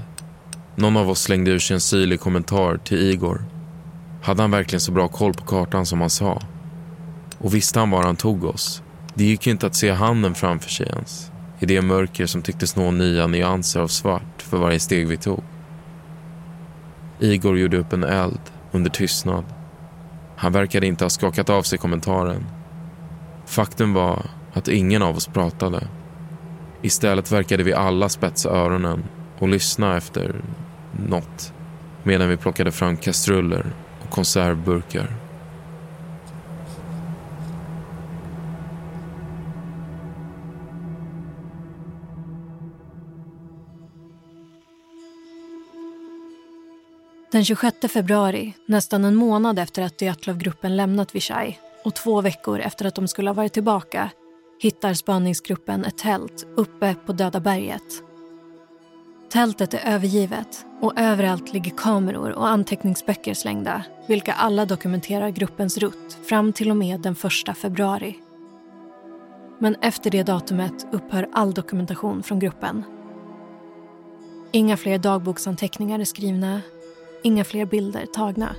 Någon 0.76 0.96
av 0.96 1.10
oss 1.10 1.22
slängde 1.22 1.50
ur 1.50 1.58
sig 1.58 1.74
en 1.74 1.80
syrlig 1.80 2.20
kommentar 2.20 2.76
till 2.76 2.98
Igor. 2.98 3.44
Hade 4.22 4.42
han 4.42 4.50
verkligen 4.50 4.80
så 4.80 4.92
bra 4.92 5.08
koll 5.08 5.34
på 5.34 5.44
kartan 5.44 5.86
som 5.86 6.00
han 6.00 6.10
sa? 6.10 6.42
Och 7.38 7.54
visste 7.54 7.78
han 7.78 7.90
var 7.90 8.02
han 8.02 8.16
tog 8.16 8.44
oss? 8.44 8.82
Det 9.14 9.24
gick 9.24 9.46
ju 9.46 9.52
inte 9.52 9.66
att 9.66 9.74
se 9.74 9.90
handen 9.90 10.34
framför 10.34 10.70
sig 10.70 10.86
ens 10.86 11.30
i 11.58 11.66
det 11.66 11.82
mörker 11.82 12.26
som 12.26 12.42
tycktes 12.42 12.76
nå 12.76 12.90
nya 12.90 13.26
nyanser 13.26 13.80
av 13.80 13.88
svart 13.88 14.42
för 14.42 14.56
varje 14.56 14.80
steg 14.80 15.08
vi 15.08 15.16
tog. 15.16 15.42
Igor 17.20 17.58
gjorde 17.58 17.76
upp 17.76 17.92
en 17.92 18.04
eld 18.04 18.40
under 18.72 18.90
tystnad. 18.90 19.44
Han 20.36 20.52
verkade 20.52 20.86
inte 20.86 21.04
ha 21.04 21.10
skakat 21.10 21.50
av 21.50 21.62
sig 21.62 21.78
kommentaren. 21.78 22.46
Faktum 23.46 23.92
var 23.92 24.26
att 24.52 24.68
ingen 24.68 25.02
av 25.02 25.16
oss 25.16 25.26
pratade. 25.26 25.88
Istället 26.82 27.32
verkade 27.32 27.62
vi 27.62 27.74
alla 27.74 28.08
spetsa 28.08 28.50
öronen 28.50 29.04
och 29.38 29.48
lyssna 29.48 29.96
efter 29.96 30.40
något 31.08 31.52
medan 32.02 32.28
vi 32.28 32.36
plockade 32.36 32.72
fram 32.72 32.96
kastruller 32.96 33.66
och 34.04 34.10
konservburkar. 34.10 35.25
Den 47.36 47.44
26 47.44 47.76
februari, 47.88 48.54
nästan 48.66 49.04
en 49.04 49.14
månad 49.14 49.58
efter 49.58 49.82
att 49.82 49.98
Dyatlovgruppen 49.98 50.76
lämnat 50.76 51.14
Vichai 51.14 51.58
och 51.84 51.94
två 51.94 52.20
veckor 52.20 52.60
efter 52.60 52.84
att 52.84 52.94
de 52.94 53.08
skulle 53.08 53.30
ha 53.30 53.34
varit 53.34 53.52
tillbaka 53.52 54.10
hittar 54.60 54.94
spaningsgruppen 54.94 55.84
ett 55.84 55.98
tält 55.98 56.46
uppe 56.56 56.94
på 57.06 57.12
Döda 57.12 57.40
berget. 57.40 57.82
Tältet 59.30 59.74
är 59.74 59.94
övergivet 59.94 60.66
och 60.80 60.98
överallt 60.98 61.52
ligger 61.52 61.70
kameror 61.70 62.30
och 62.30 62.48
anteckningsböcker 62.48 63.34
slängda 63.34 63.84
vilka 64.08 64.32
alla 64.32 64.64
dokumenterar 64.64 65.28
gruppens 65.28 65.78
rutt 65.78 66.18
fram 66.28 66.52
till 66.52 66.70
och 66.70 66.76
med 66.76 67.00
den 67.00 67.16
1 67.48 67.58
februari. 67.58 68.16
Men 69.58 69.76
efter 69.82 70.10
det 70.10 70.22
datumet 70.22 70.86
upphör 70.92 71.28
all 71.32 71.54
dokumentation 71.54 72.22
från 72.22 72.38
gruppen. 72.38 72.84
Inga 74.52 74.76
fler 74.76 74.98
dagboksanteckningar 74.98 75.98
är 75.98 76.04
skrivna. 76.04 76.60
Inga 77.26 77.44
fler 77.44 77.66
bilder 77.66 78.06
tagna. 78.06 78.56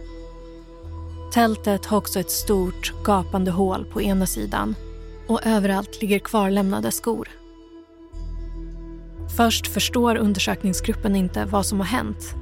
Tältet 1.33 1.85
har 1.85 1.97
också 1.97 2.19
ett 2.19 2.31
stort, 2.31 2.93
gapande 3.03 3.51
hål 3.51 3.85
på 3.85 4.01
ena 4.01 4.25
sidan 4.25 4.75
och 5.27 5.45
överallt 5.45 6.01
ligger 6.01 6.19
kvarlämnade 6.19 6.91
skor. 6.91 7.29
Först 9.37 9.67
förstår 9.67 10.15
undersökningsgruppen 10.15 11.15
inte 11.15 11.45
vad 11.45 11.65
som 11.65 11.79
har 11.79 11.87
hänt. 11.87 12.35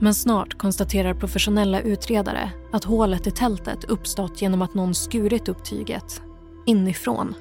Men 0.00 0.14
snart 0.14 0.58
konstaterar 0.58 1.14
professionella 1.14 1.80
utredare 1.80 2.50
att 2.72 2.84
hålet 2.84 3.26
i 3.26 3.30
tältet 3.30 3.84
uppstått 3.84 4.42
genom 4.42 4.62
att 4.62 4.74
någon 4.74 4.94
skurit 4.94 5.48
upp 5.48 5.64
tyget 5.64 6.22
inifrån. 6.66 7.34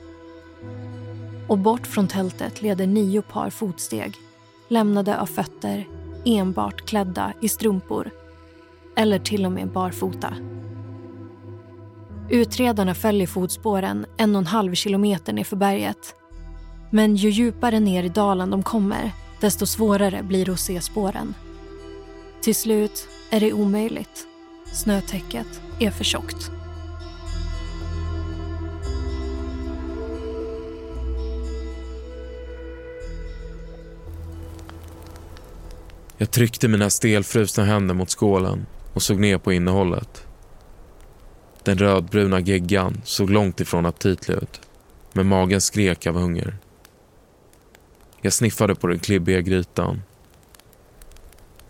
Och 1.48 1.58
bort 1.58 1.88
från 1.88 2.08
tältet 2.08 2.62
leder 2.62 2.88
nio 2.88 3.22
par 3.22 3.50
fotsteg 3.50 4.16
lämnade 4.68 5.20
av 5.20 5.26
fötter 5.26 5.88
enbart 6.26 6.86
klädda 6.86 7.34
i 7.42 7.50
strumpor 7.50 8.12
eller 8.96 9.20
till 9.20 9.46
och 9.46 9.52
med 9.52 9.68
barfota. 9.68 10.34
Utredarna 12.30 12.96
följer 12.96 13.28
fotspåren 13.28 14.06
en 14.18 14.36
och 14.36 14.40
en 14.40 14.48
halv 14.48 14.74
kilometer 14.74 15.34
nerför 15.34 15.56
berget. 15.56 16.16
Men 16.90 17.16
ju 17.16 17.30
djupare 17.30 17.80
ner 17.80 18.04
i 18.04 18.10
dalen 18.10 18.50
de 18.50 18.64
kommer, 18.64 19.12
desto 19.42 19.66
svårare 19.66 20.24
blir 20.24 20.46
det 20.46 20.52
att 20.52 20.60
se 20.60 20.82
spåren. 20.82 21.34
Till 22.42 22.56
slut 22.56 23.08
är 23.30 23.40
det 23.40 23.54
omöjligt. 23.54 24.28
Snötäcket 24.74 25.62
är 25.80 25.92
för 25.92 26.04
tjockt. 26.04 26.63
Jag 36.24 36.32
tryckte 36.32 36.68
mina 36.68 36.90
stelfrusna 36.90 37.64
händer 37.64 37.96
mot 37.96 38.10
skålen 38.10 38.66
och 38.94 39.04
såg 39.04 39.20
ner 39.20 39.38
på 39.38 39.54
innehållet. 39.54 40.26
Den 41.64 41.78
rödbruna 41.78 42.40
geggan 42.40 43.02
såg 43.04 43.30
långt 43.30 43.60
ifrån 43.60 43.86
aptitlig 43.86 44.36
ut, 44.36 44.62
men 45.14 45.28
magen 45.28 45.62
skrek 45.62 46.08
av 46.08 46.16
hunger. 46.16 46.58
Jag 48.22 48.34
sniffade 48.34 48.76
på 48.76 48.88
den 48.88 49.00
klibbiga 49.00 49.42
grytan. 49.42 50.02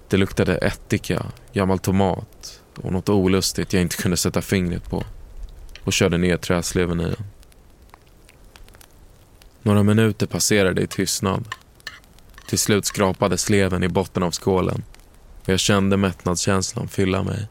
Det 0.08 0.18
luktade 0.18 0.58
ättika, 0.58 1.26
gammal 1.54 1.80
tomat 1.80 2.62
och 2.76 2.92
något 2.92 3.10
olustigt 3.10 3.74
jag 3.74 3.82
inte 3.82 3.98
kunde 3.98 4.18
sätta 4.18 4.42
fingret 4.42 4.90
på 4.90 5.04
och 5.84 5.94
körde 5.94 6.18
ner 6.18 6.38
träsleven 6.38 7.00
i 7.00 7.04
den. 7.04 7.26
Några 9.62 9.84
minuter 9.84 10.28
passerade 10.28 10.82
i 10.82 10.88
tystnad. 10.88 11.48
Till 12.48 12.60
slut 12.60 12.86
skrapade 12.86 13.38
sleven 13.38 13.84
i 13.84 13.88
botten 13.88 14.24
av 14.24 14.32
skålen 14.32 14.84
och 15.42 15.50
jag 15.50 15.60
kände 15.60 15.98
mättnadskänslan 15.98 16.88
fylla 16.88 17.24
mig. 17.24 17.48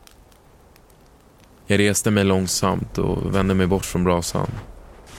Jag 1.67 1.79
reste 1.79 2.11
mig 2.11 2.25
långsamt 2.25 2.99
och 2.99 3.35
vände 3.35 3.55
mig 3.55 3.67
bort 3.67 3.85
från 3.85 4.05
brasan. 4.05 4.51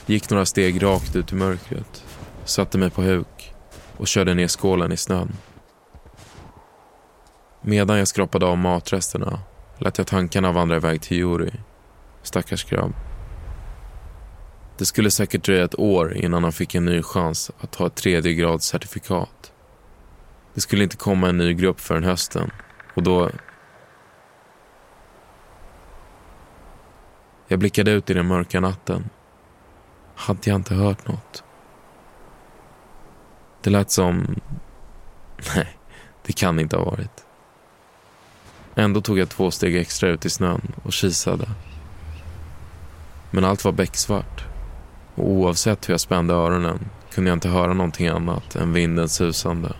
Gick 0.06 0.30
några 0.30 0.46
steg 0.46 0.82
rakt 0.82 1.16
ut 1.16 1.32
i 1.32 1.34
mörkret, 1.34 2.04
satte 2.44 2.78
mig 2.78 2.90
på 2.90 3.02
huk 3.02 3.54
och 3.96 4.08
körde 4.08 4.34
ner 4.34 4.48
skålen 4.48 4.92
i 4.92 4.96
snön. 4.96 5.32
Medan 7.62 7.98
jag 7.98 8.08
skrapade 8.08 8.46
av 8.46 8.58
matresterna 8.58 9.40
lät 9.78 9.98
jag 9.98 10.06
tankarna 10.06 10.52
vandra 10.52 10.76
iväg 10.76 11.02
till 11.02 11.16
Juri. 11.16 11.52
Stackars 12.22 12.64
grabb. 12.64 12.92
Det 14.78 14.84
skulle 14.84 15.10
säkert 15.10 15.44
dröja 15.44 15.64
ett 15.64 15.78
år 15.78 16.16
innan 16.16 16.42
han 16.42 16.52
fick 16.52 16.74
en 16.74 16.84
ny 16.84 17.02
chans 17.02 17.50
att 17.60 17.72
ta 17.72 17.86
ett 17.86 17.94
tredje 17.94 18.34
grads 18.34 18.66
certifikat. 18.66 19.52
Det 20.54 20.60
skulle 20.60 20.82
inte 20.82 20.96
komma 20.96 21.28
en 21.28 21.38
ny 21.38 21.54
grupp 21.54 21.80
förrän 21.80 22.04
hösten 22.04 22.50
och 22.94 23.02
då... 23.02 23.30
Jag 27.48 27.58
blickade 27.58 27.90
ut 27.90 28.10
i 28.10 28.14
den 28.14 28.26
mörka 28.26 28.60
natten. 28.60 29.10
Hade 30.14 30.40
jag 30.50 30.56
inte 30.56 30.74
hört 30.74 31.08
något? 31.08 31.44
Det 33.62 33.70
lät 33.70 33.90
som... 33.90 34.40
Nej, 35.56 35.78
det 36.22 36.32
kan 36.32 36.60
inte 36.60 36.76
ha 36.76 36.84
varit. 36.84 37.24
Ändå 38.74 39.00
tog 39.00 39.18
jag 39.18 39.28
två 39.28 39.50
steg 39.50 39.76
extra 39.76 40.08
ut 40.08 40.24
i 40.24 40.30
snön 40.30 40.72
och 40.82 40.92
kisade. 40.92 41.48
Men 43.30 43.44
allt 43.44 43.64
var 43.64 43.72
becksvart. 43.72 44.44
Och 45.14 45.30
oavsett 45.30 45.88
hur 45.88 45.92
jag 45.92 46.00
spände 46.00 46.34
öronen 46.34 46.90
kunde 47.10 47.30
jag 47.30 47.36
inte 47.36 47.48
höra 47.48 47.72
någonting 47.72 48.08
annat 48.08 48.56
än 48.56 48.72
vindens 48.72 49.14
susande. 49.14 49.72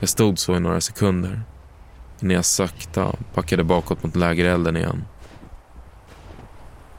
Jag 0.00 0.08
stod 0.08 0.38
så 0.38 0.56
i 0.56 0.60
några 0.60 0.80
sekunder 0.80 1.42
innan 2.22 2.34
jag 2.34 2.44
sakta 2.44 3.14
backade 3.34 3.64
bakåt 3.64 4.02
mot 4.02 4.16
lägerelden 4.16 4.76
igen. 4.76 5.04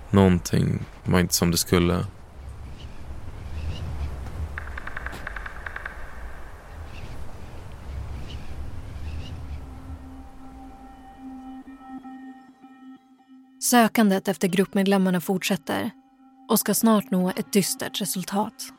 Någonting 0.10 0.80
var 1.04 1.20
inte 1.20 1.34
som 1.34 1.52
det 1.52 1.58
skulle. 1.58 2.06
Sökandet 13.60 14.28
efter 14.28 14.48
gruppmedlemmarna 14.48 15.22
fortsätter 15.22 15.92
och 16.50 16.60
ska 16.60 16.74
snart 16.74 17.12
nå 17.12 17.30
ett 17.30 17.54
dystert 17.54 18.02
resultat. 18.02 18.74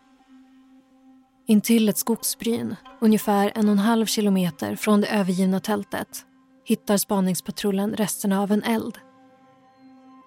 Intill 1.46 1.88
ett 1.88 1.98
skogsbryn, 1.98 2.76
ungefär 3.00 3.52
en 3.54 3.68
och 3.68 3.72
en 3.72 3.78
halv 3.78 4.06
kilometer 4.06 4.76
från 4.76 5.00
det 5.00 5.06
övergivna 5.06 5.60
tältet 5.60 6.26
hittar 6.64 6.96
spaningspatrullen 6.96 7.94
resterna 7.96 8.42
av 8.42 8.52
en 8.52 8.62
eld. 8.62 8.98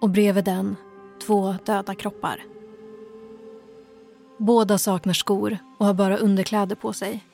Och 0.00 0.10
bredvid 0.10 0.44
den 0.44 0.76
två 1.26 1.54
döda 1.64 1.94
kroppar. 1.94 2.42
Båda 4.38 4.78
saknar 4.78 5.12
skor 5.12 5.58
och 5.78 5.86
har 5.86 5.94
bara 5.94 6.16
underkläder 6.16 6.76
på 6.76 6.92
sig. 6.92 7.24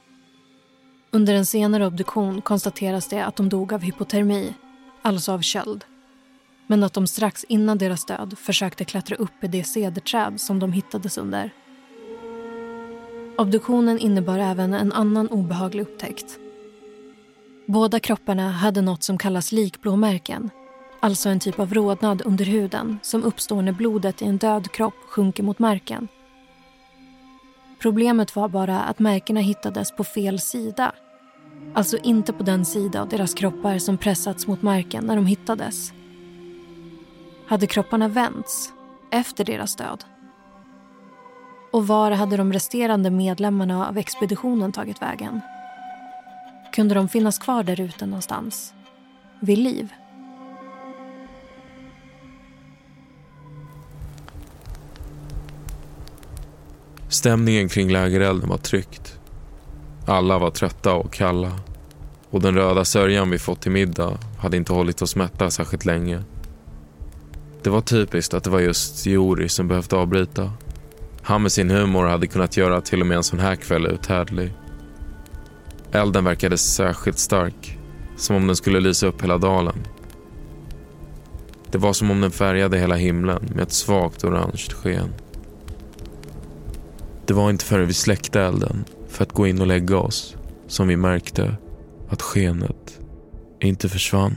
Under 1.11 1.35
en 1.35 1.47
senare 1.47 1.87
obduktion 1.87 2.42
konstateras 2.42 3.09
det 3.09 3.25
att 3.25 3.37
de 3.37 3.49
dog 3.49 3.73
av 3.73 3.81
hypotermi, 3.81 4.55
alltså 5.03 5.33
av 5.33 5.40
köld. 5.40 5.85
Men 6.66 6.83
att 6.83 6.92
de 6.92 7.07
strax 7.07 7.45
innan 7.45 7.79
deras 7.79 8.05
död 8.05 8.38
försökte 8.38 8.85
klättra 8.85 9.16
upp 9.16 9.45
i 9.45 9.47
det 9.47 9.64
cederträd 9.64 10.40
som 10.40 10.59
de 10.59 10.73
hittades 10.73 11.18
under. 11.18 11.51
Obduktionen 13.38 13.99
innebar 13.99 14.38
även 14.38 14.75
en 14.75 14.92
annan 14.92 15.29
obehaglig 15.29 15.83
upptäckt. 15.83 16.38
Båda 17.66 18.01
kropparna 18.01 18.51
hade 18.51 18.81
något 18.81 19.03
som 19.03 19.18
kallas 19.18 19.53
likblåmärken. 19.53 20.51
Alltså 21.01 21.29
en 21.29 21.40
typ 21.40 21.59
av 21.59 21.75
rodnad 21.75 22.23
under 22.25 22.45
huden 22.45 22.99
som 23.03 23.25
uppstår 23.25 23.62
när 23.62 23.73
blodet 23.73 24.23
i 24.23 24.25
en 24.25 24.37
död 24.37 24.73
kropp 24.73 24.95
sjunker 25.09 25.42
mot 25.42 25.59
marken. 25.59 26.09
Problemet 27.79 28.37
var 28.37 28.49
bara 28.49 28.81
att 28.81 28.99
märkena 28.99 29.40
hittades 29.40 29.92
på 29.92 30.05
fel 30.05 30.40
sida. 30.40 30.92
Alltså 31.75 31.99
inte 31.99 32.33
på 32.33 32.42
den 32.42 32.64
sida 32.64 33.03
av 33.03 33.09
deras 33.09 33.35
kroppar 33.35 33.79
som 33.79 33.99
pressats 33.99 34.47
mot 34.47 34.62
marken 34.62 35.05
när 35.05 35.16
de 35.16 35.27
hittades. 35.27 35.92
Hade 37.47 37.66
kropparna 37.66 38.09
vänts 38.09 38.73
efter 39.11 39.45
deras 39.45 39.77
död? 39.77 40.05
Och 41.73 41.87
var 41.87 42.11
hade 42.11 42.37
de 42.37 42.53
resterande 42.53 43.11
medlemmarna 43.11 43.89
av 43.89 43.99
expeditionen 43.99 44.73
tagit 44.73 45.03
vägen? 45.03 45.41
Kunde 46.75 46.95
de 46.95 47.09
finnas 47.09 47.39
kvar 47.39 47.63
där 47.63 47.81
ute 47.81 48.07
någonstans? 48.07 48.75
Vid 49.41 49.59
liv? 49.59 49.93
Stämningen 57.09 57.69
kring 57.69 57.93
lägerelden 57.93 58.49
var 58.49 58.59
tryckt. 58.59 59.19
Alla 60.07 60.39
var 60.39 60.51
trötta 60.51 60.95
och 60.95 61.13
kalla. 61.13 61.53
Och 62.31 62.41
den 62.41 62.55
röda 62.55 62.85
sörjan 62.85 63.31
vi 63.31 63.39
fått 63.39 63.61
till 63.61 63.73
middag 63.73 64.19
hade 64.39 64.57
inte 64.57 64.73
hållit 64.73 65.03
oss 65.03 65.17
mätta 65.17 65.51
särskilt 65.51 65.85
länge. 65.85 66.23
Det 67.63 67.71
var 67.71 67.81
typiskt 67.81 68.35
att 68.35 68.45
det 68.45 68.51
var 68.51 68.61
just 68.61 69.07
Jori 69.07 69.49
som 69.49 69.69
behövde 69.69 69.97
avbryta. 69.97 70.53
Han 71.23 71.43
med 71.43 71.53
sin 71.53 71.71
humor 71.71 72.07
hade 72.07 72.27
kunnat 72.27 72.57
göra 72.57 72.81
till 72.81 73.01
och 73.01 73.07
med 73.07 73.17
en 73.17 73.25
sån 73.25 73.39
här 73.39 73.57
kväll 73.57 73.87
uthärdlig. 73.87 74.53
Elden 75.93 76.25
verkade 76.25 76.59
särskilt 76.59 77.19
stark, 77.19 77.79
som 78.17 78.37
om 78.37 78.47
den 78.47 78.57
skulle 78.57 78.81
lysa 78.81 79.07
upp 79.07 79.23
hela 79.23 79.39
dalen. 79.39 79.87
Det 81.71 81.79
var 81.79 81.93
som 81.93 82.11
om 82.11 82.21
den 82.21 82.31
färgade 82.31 82.79
hela 82.79 82.95
himlen 82.95 83.49
med 83.55 83.63
ett 83.63 83.73
svagt 83.73 84.25
orange 84.25 84.69
sken. 84.83 85.15
Det 87.27 87.35
var 87.35 87.51
inte 87.51 87.65
förrän 87.65 87.87
vi 87.87 87.95
släckte 87.95 88.41
elden 88.41 88.85
för 89.09 89.25
att 89.25 89.33
gå 89.33 89.47
in 89.47 89.61
och 89.61 89.67
lägga 89.67 89.99
oss 89.99 90.37
som 90.67 90.89
vi 90.89 90.97
märkte 90.97 91.57
att 92.09 92.23
skenet 92.23 93.01
inte 93.61 93.89
försvann. 93.89 94.37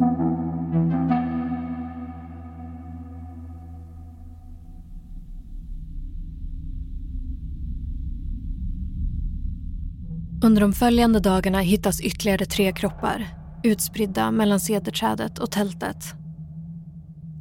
Under 10.43 10.61
de 10.61 10.73
följande 10.73 11.19
dagarna 11.19 11.59
hittas 11.59 12.01
ytterligare 12.01 12.45
tre 12.45 12.71
kroppar 12.71 13.27
utspridda 13.63 14.31
mellan 14.31 14.59
cederträdet 14.59 15.39
och 15.39 15.51
tältet. 15.51 16.13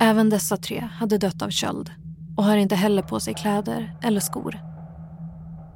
Även 0.00 0.30
dessa 0.30 0.56
tre 0.56 0.88
hade 0.92 1.18
dött 1.18 1.42
av 1.42 1.50
köld 1.50 1.90
och 2.36 2.44
har 2.44 2.56
inte 2.56 2.74
heller 2.74 3.02
på 3.02 3.20
sig 3.20 3.34
kläder 3.34 3.96
eller 4.02 4.20
skor. 4.20 4.60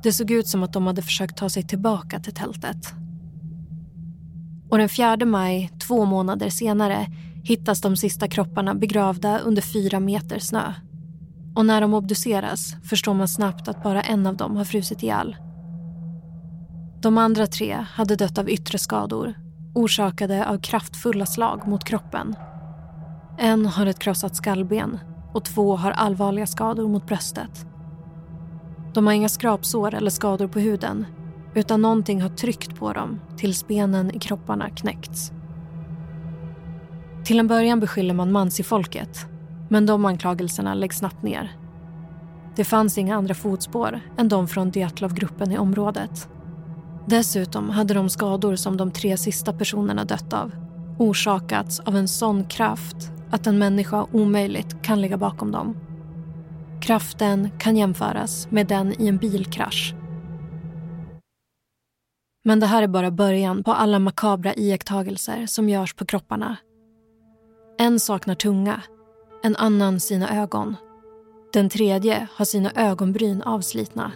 Det 0.02 0.12
såg 0.12 0.30
ut 0.30 0.48
som 0.48 0.62
att 0.62 0.72
de 0.72 0.86
hade 0.86 1.02
försökt 1.02 1.36
ta 1.36 1.48
sig 1.48 1.62
tillbaka 1.62 2.20
till 2.20 2.34
tältet. 2.34 2.94
Och 4.70 4.78
den 4.78 4.88
4 4.88 5.16
maj, 5.16 5.70
två 5.86 6.04
månader 6.04 6.50
senare, 6.50 7.06
hittas 7.44 7.80
de 7.80 7.96
sista 7.96 8.28
kropparna 8.28 8.74
begravda 8.74 9.38
under 9.38 9.62
fyra 9.62 10.00
meter 10.00 10.38
snö. 10.38 10.72
Och 11.56 11.66
när 11.66 11.80
de 11.80 11.94
obduceras 11.94 12.76
förstår 12.82 13.14
man 13.14 13.28
snabbt 13.28 13.68
att 13.68 13.82
bara 13.82 14.02
en 14.02 14.26
av 14.26 14.36
dem 14.36 14.56
har 14.56 14.64
frusit 14.64 15.02
ihjäl. 15.02 15.36
De 17.04 17.18
andra 17.18 17.46
tre 17.46 17.86
hade 17.90 18.16
dött 18.16 18.38
av 18.38 18.50
yttre 18.50 18.78
skador 18.78 19.34
orsakade 19.74 20.48
av 20.48 20.58
kraftfulla 20.58 21.26
slag 21.26 21.68
mot 21.68 21.84
kroppen. 21.84 22.36
En 23.38 23.66
har 23.66 23.86
ett 23.86 23.98
krossat 23.98 24.36
skallben 24.36 24.98
och 25.32 25.44
två 25.44 25.76
har 25.76 25.90
allvarliga 25.90 26.46
skador 26.46 26.88
mot 26.88 27.06
bröstet. 27.06 27.66
De 28.94 29.06
har 29.06 29.14
inga 29.14 29.28
skrapsår 29.28 29.94
eller 29.94 30.10
skador 30.10 30.48
på 30.48 30.58
huden 30.58 31.06
utan 31.54 31.82
någonting 31.82 32.22
har 32.22 32.28
tryckt 32.28 32.76
på 32.76 32.92
dem 32.92 33.20
tills 33.36 33.68
benen 33.68 34.14
i 34.14 34.18
kropparna 34.18 34.70
knäckts. 34.70 35.32
Till 37.24 37.38
en 37.38 37.48
början 37.48 37.80
beskyller 37.80 38.14
man 38.14 38.32
Mansi-folket 38.32 39.26
men 39.68 39.86
de 39.86 40.04
anklagelserna 40.04 40.74
läggs 40.74 40.98
snabbt 40.98 41.22
ner. 41.22 41.56
Det 42.56 42.64
fanns 42.64 42.98
inga 42.98 43.16
andra 43.16 43.34
fotspår 43.34 44.00
än 44.18 44.28
de 44.28 44.48
från 44.48 44.70
Dyatlov-gruppen 44.70 45.52
i 45.52 45.58
området 45.58 46.28
Dessutom 47.06 47.70
hade 47.70 47.94
de 47.94 48.08
skador 48.08 48.56
som 48.56 48.76
de 48.76 48.90
tre 48.90 49.16
sista 49.16 49.52
personerna 49.52 50.04
dött 50.04 50.32
av 50.32 50.52
orsakats 50.98 51.80
av 51.80 51.96
en 51.96 52.08
sån 52.08 52.44
kraft 52.44 52.96
att 53.30 53.46
en 53.46 53.58
människa 53.58 54.06
omöjligt 54.12 54.82
kan 54.82 55.00
ligga 55.00 55.16
bakom 55.16 55.52
dem. 55.52 55.76
Kraften 56.82 57.50
kan 57.58 57.76
jämföras 57.76 58.50
med 58.50 58.66
den 58.66 59.02
i 59.02 59.08
en 59.08 59.16
bilkrasch. 59.16 59.94
Men 62.44 62.60
det 62.60 62.66
här 62.66 62.82
är 62.82 62.88
bara 62.88 63.10
början 63.10 63.64
på 63.64 63.72
alla 63.72 63.98
makabra 63.98 64.54
iakttagelser 64.54 65.46
som 65.46 65.68
görs 65.68 65.94
på 65.94 66.04
kropparna. 66.04 66.56
En 67.78 68.00
saknar 68.00 68.34
tunga, 68.34 68.82
en 69.42 69.56
annan 69.56 70.00
sina 70.00 70.42
ögon. 70.42 70.76
Den 71.52 71.68
tredje 71.68 72.28
har 72.34 72.44
sina 72.44 72.72
ögonbryn 72.74 73.42
avslitna 73.42 74.12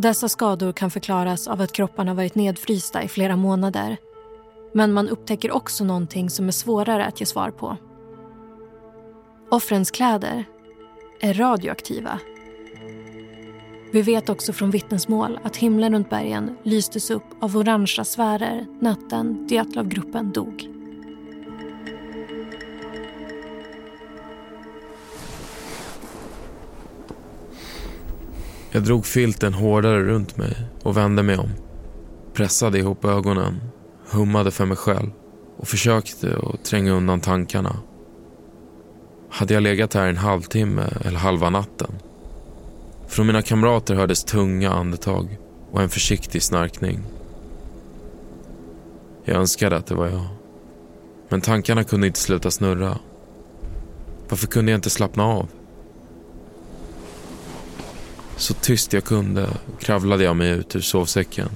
dessa 0.00 0.28
skador 0.28 0.72
kan 0.72 0.90
förklaras 0.90 1.48
av 1.48 1.60
att 1.60 1.72
kropparna 1.72 2.14
varit 2.14 2.34
nedfrysta 2.34 3.02
i 3.02 3.08
flera 3.08 3.36
månader. 3.36 3.96
Men 4.74 4.92
man 4.92 5.08
upptäcker 5.08 5.50
också 5.50 5.84
någonting 5.84 6.30
som 6.30 6.48
är 6.48 6.52
svårare 6.52 7.04
att 7.04 7.20
ge 7.20 7.26
svar 7.26 7.50
på. 7.50 7.76
Offrens 9.50 9.90
kläder 9.90 10.44
är 11.20 11.34
radioaktiva. 11.34 12.18
Vi 13.92 14.02
vet 14.02 14.28
också 14.28 14.52
från 14.52 14.70
vittnesmål 14.70 15.38
att 15.44 15.56
himlen 15.56 15.92
runt 15.92 16.10
bergen 16.10 16.56
lystes 16.62 17.10
upp 17.10 17.24
av 17.40 17.56
orangea 17.56 18.04
sfärer 18.04 18.66
natten 18.80 19.46
Dyatlovgruppen 19.46 20.32
dog. 20.32 20.79
Jag 28.72 28.82
drog 28.82 29.06
filten 29.06 29.54
hårdare 29.54 30.02
runt 30.02 30.36
mig 30.36 30.56
och 30.82 30.96
vände 30.96 31.22
mig 31.22 31.38
om. 31.38 31.50
Pressade 32.34 32.78
ihop 32.78 33.04
ögonen, 33.04 33.60
hummade 34.10 34.50
för 34.50 34.64
mig 34.64 34.76
själv 34.76 35.10
och 35.56 35.68
försökte 35.68 36.36
att 36.42 36.64
tränga 36.64 36.92
undan 36.92 37.20
tankarna. 37.20 37.76
Hade 39.30 39.54
jag 39.54 39.62
legat 39.62 39.94
här 39.94 40.08
en 40.08 40.16
halvtimme 40.16 40.88
eller 41.04 41.18
halva 41.18 41.50
natten? 41.50 41.90
Från 43.08 43.26
mina 43.26 43.42
kamrater 43.42 43.94
hördes 43.94 44.24
tunga 44.24 44.70
andetag 44.70 45.38
och 45.70 45.82
en 45.82 45.88
försiktig 45.88 46.42
snarkning. 46.42 47.00
Jag 49.24 49.36
önskade 49.36 49.76
att 49.76 49.86
det 49.86 49.94
var 49.94 50.08
jag. 50.08 50.26
Men 51.28 51.40
tankarna 51.40 51.84
kunde 51.84 52.06
inte 52.06 52.20
sluta 52.20 52.50
snurra. 52.50 52.98
Varför 54.28 54.46
kunde 54.46 54.72
jag 54.72 54.78
inte 54.78 54.90
slappna 54.90 55.24
av? 55.24 55.48
Så 58.40 58.54
tyst 58.54 58.92
jag 58.92 59.04
kunde 59.04 59.48
kravlade 59.80 60.24
jag 60.24 60.36
mig 60.36 60.50
ut 60.50 60.76
ur 60.76 60.80
sovsäcken. 60.80 61.48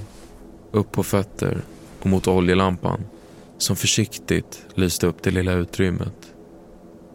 Upp 0.73 0.93
på 0.93 1.03
fötter 1.03 1.63
och 2.01 2.07
mot 2.07 2.29
oljelampan 2.29 3.01
som 3.59 3.77
försiktigt 3.77 4.67
lyste 4.75 5.07
upp 5.07 5.23
det 5.23 5.31
lilla 5.31 5.53
utrymmet. 5.53 6.35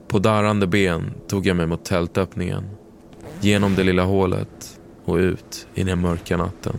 På 0.07 0.19
darrande 0.19 0.67
ben 0.67 1.13
tog 1.27 1.47
jag 1.47 1.57
mig 1.57 1.67
mot 1.67 1.85
tältöppningen. 1.85 2.69
Genom 3.41 3.75
det 3.75 3.83
lilla 3.83 4.03
hålet 4.03 4.79
och 5.05 5.15
ut 5.15 5.67
i 5.73 5.83
den 5.83 6.01
mörka 6.01 6.37
natten. 6.37 6.75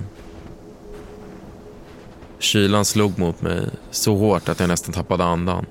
Kylan 2.38 2.85
slog 2.85 3.18
mot 3.18 3.42
mig 3.42 3.68
så 3.90 4.16
hårt 4.16 4.48
att 4.48 4.61
jag 4.61 4.68
nästan 4.68 4.92
tappade 4.92 5.24
andan. 5.24 5.66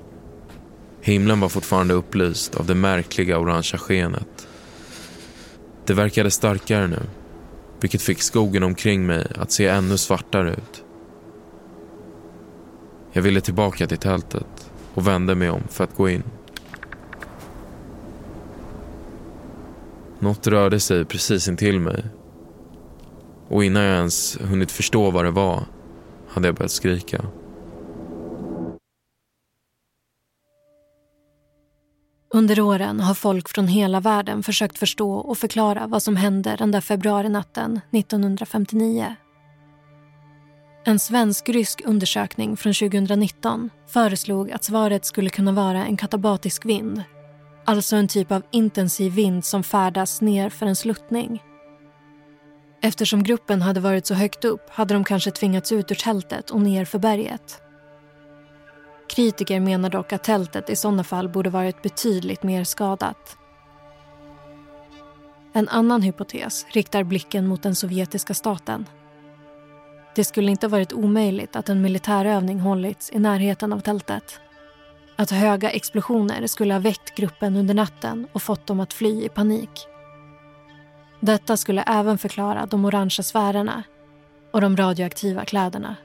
Himlen 1.00 1.40
var 1.40 1.48
fortfarande 1.48 1.94
upplyst 1.94 2.54
av 2.54 2.66
det 2.66 2.74
märkliga 2.74 3.38
orangea 3.38 3.78
skenet 3.78 4.46
det 5.90 5.94
verkade 5.94 6.30
starkare 6.30 6.86
nu, 6.86 7.02
vilket 7.80 8.02
fick 8.02 8.22
skogen 8.22 8.62
omkring 8.62 9.06
mig 9.06 9.26
att 9.36 9.52
se 9.52 9.66
ännu 9.66 9.98
svartare 9.98 10.50
ut. 10.50 10.84
Jag 13.12 13.22
ville 13.22 13.40
tillbaka 13.40 13.86
till 13.86 13.98
tältet 13.98 14.70
och 14.94 15.06
vände 15.06 15.34
mig 15.34 15.50
om 15.50 15.62
för 15.68 15.84
att 15.84 15.96
gå 15.96 16.08
in. 16.08 16.22
Något 20.18 20.46
rörde 20.46 20.80
sig 20.80 21.04
precis 21.04 21.48
intill 21.48 21.80
mig. 21.80 22.04
Och 23.48 23.64
innan 23.64 23.82
jag 23.82 23.96
ens 23.96 24.38
hunnit 24.40 24.72
förstå 24.72 25.10
vad 25.10 25.24
det 25.24 25.30
var 25.30 25.64
hade 26.28 26.48
jag 26.48 26.54
börjat 26.54 26.72
skrika. 26.72 27.24
Under 32.34 32.60
åren 32.60 33.00
har 33.00 33.14
folk 33.14 33.48
från 33.48 33.68
hela 33.68 34.00
världen 34.00 34.42
försökt 34.42 34.78
förstå 34.78 35.12
och 35.12 35.38
förklara 35.38 35.86
vad 35.86 36.02
som 36.02 36.16
hände 36.16 36.56
den 36.58 36.70
där 36.70 36.80
februarinatten 36.80 37.80
1959. 37.92 39.16
En 40.84 40.98
svensk-rysk 40.98 41.82
undersökning 41.84 42.56
från 42.56 42.74
2019 42.74 43.70
föreslog 43.88 44.50
att 44.50 44.64
svaret 44.64 45.04
skulle 45.04 45.30
kunna 45.30 45.52
vara 45.52 45.86
en 45.86 45.96
katabatisk 45.96 46.66
vind. 46.66 47.02
Alltså 47.64 47.96
en 47.96 48.08
typ 48.08 48.32
av 48.32 48.42
intensiv 48.50 49.12
vind 49.12 49.44
som 49.44 49.62
färdas 49.62 50.20
ner 50.20 50.50
för 50.50 50.66
en 50.66 50.76
sluttning. 50.76 51.42
Eftersom 52.82 53.22
gruppen 53.22 53.62
hade 53.62 53.80
varit 53.80 54.06
så 54.06 54.14
högt 54.14 54.44
upp 54.44 54.70
hade 54.70 54.94
de 54.94 55.04
kanske 55.04 55.30
tvingats 55.30 55.72
ut 55.72 55.90
ur 55.90 55.94
tältet 55.94 56.50
och 56.50 56.60
ner 56.60 56.84
för 56.84 56.98
berget. 56.98 57.62
Kritiker 59.10 59.60
menar 59.60 59.90
dock 59.90 60.12
att 60.12 60.24
tältet 60.24 60.70
i 60.70 60.76
sådana 60.76 61.04
fall 61.04 61.28
borde 61.28 61.50
varit 61.50 61.82
betydligt 61.82 62.42
mer 62.42 62.64
skadat. 62.64 63.36
En 65.52 65.68
annan 65.68 66.02
hypotes 66.02 66.66
riktar 66.72 67.04
blicken 67.04 67.46
mot 67.46 67.62
den 67.62 67.74
sovjetiska 67.74 68.34
staten. 68.34 68.86
Det 70.14 70.24
skulle 70.24 70.50
inte 70.50 70.68
varit 70.68 70.92
omöjligt 70.92 71.56
att 71.56 71.68
en 71.68 71.82
militärövning 71.82 72.60
hållits 72.60 73.10
i 73.12 73.18
närheten 73.18 73.72
av 73.72 73.80
tältet. 73.80 74.40
Att 75.16 75.30
höga 75.30 75.70
explosioner 75.70 76.46
skulle 76.46 76.74
ha 76.74 76.80
väckt 76.80 77.14
gruppen 77.16 77.56
under 77.56 77.74
natten 77.74 78.26
och 78.32 78.42
fått 78.42 78.66
dem 78.66 78.80
att 78.80 78.92
fly 78.92 79.24
i 79.24 79.28
panik. 79.28 79.86
Detta 81.20 81.56
skulle 81.56 81.82
även 81.82 82.18
förklara 82.18 82.66
de 82.66 82.84
orangea 82.84 83.22
sfärerna 83.22 83.82
och 84.50 84.60
de 84.60 84.76
radioaktiva 84.76 85.44
kläderna. 85.44 85.96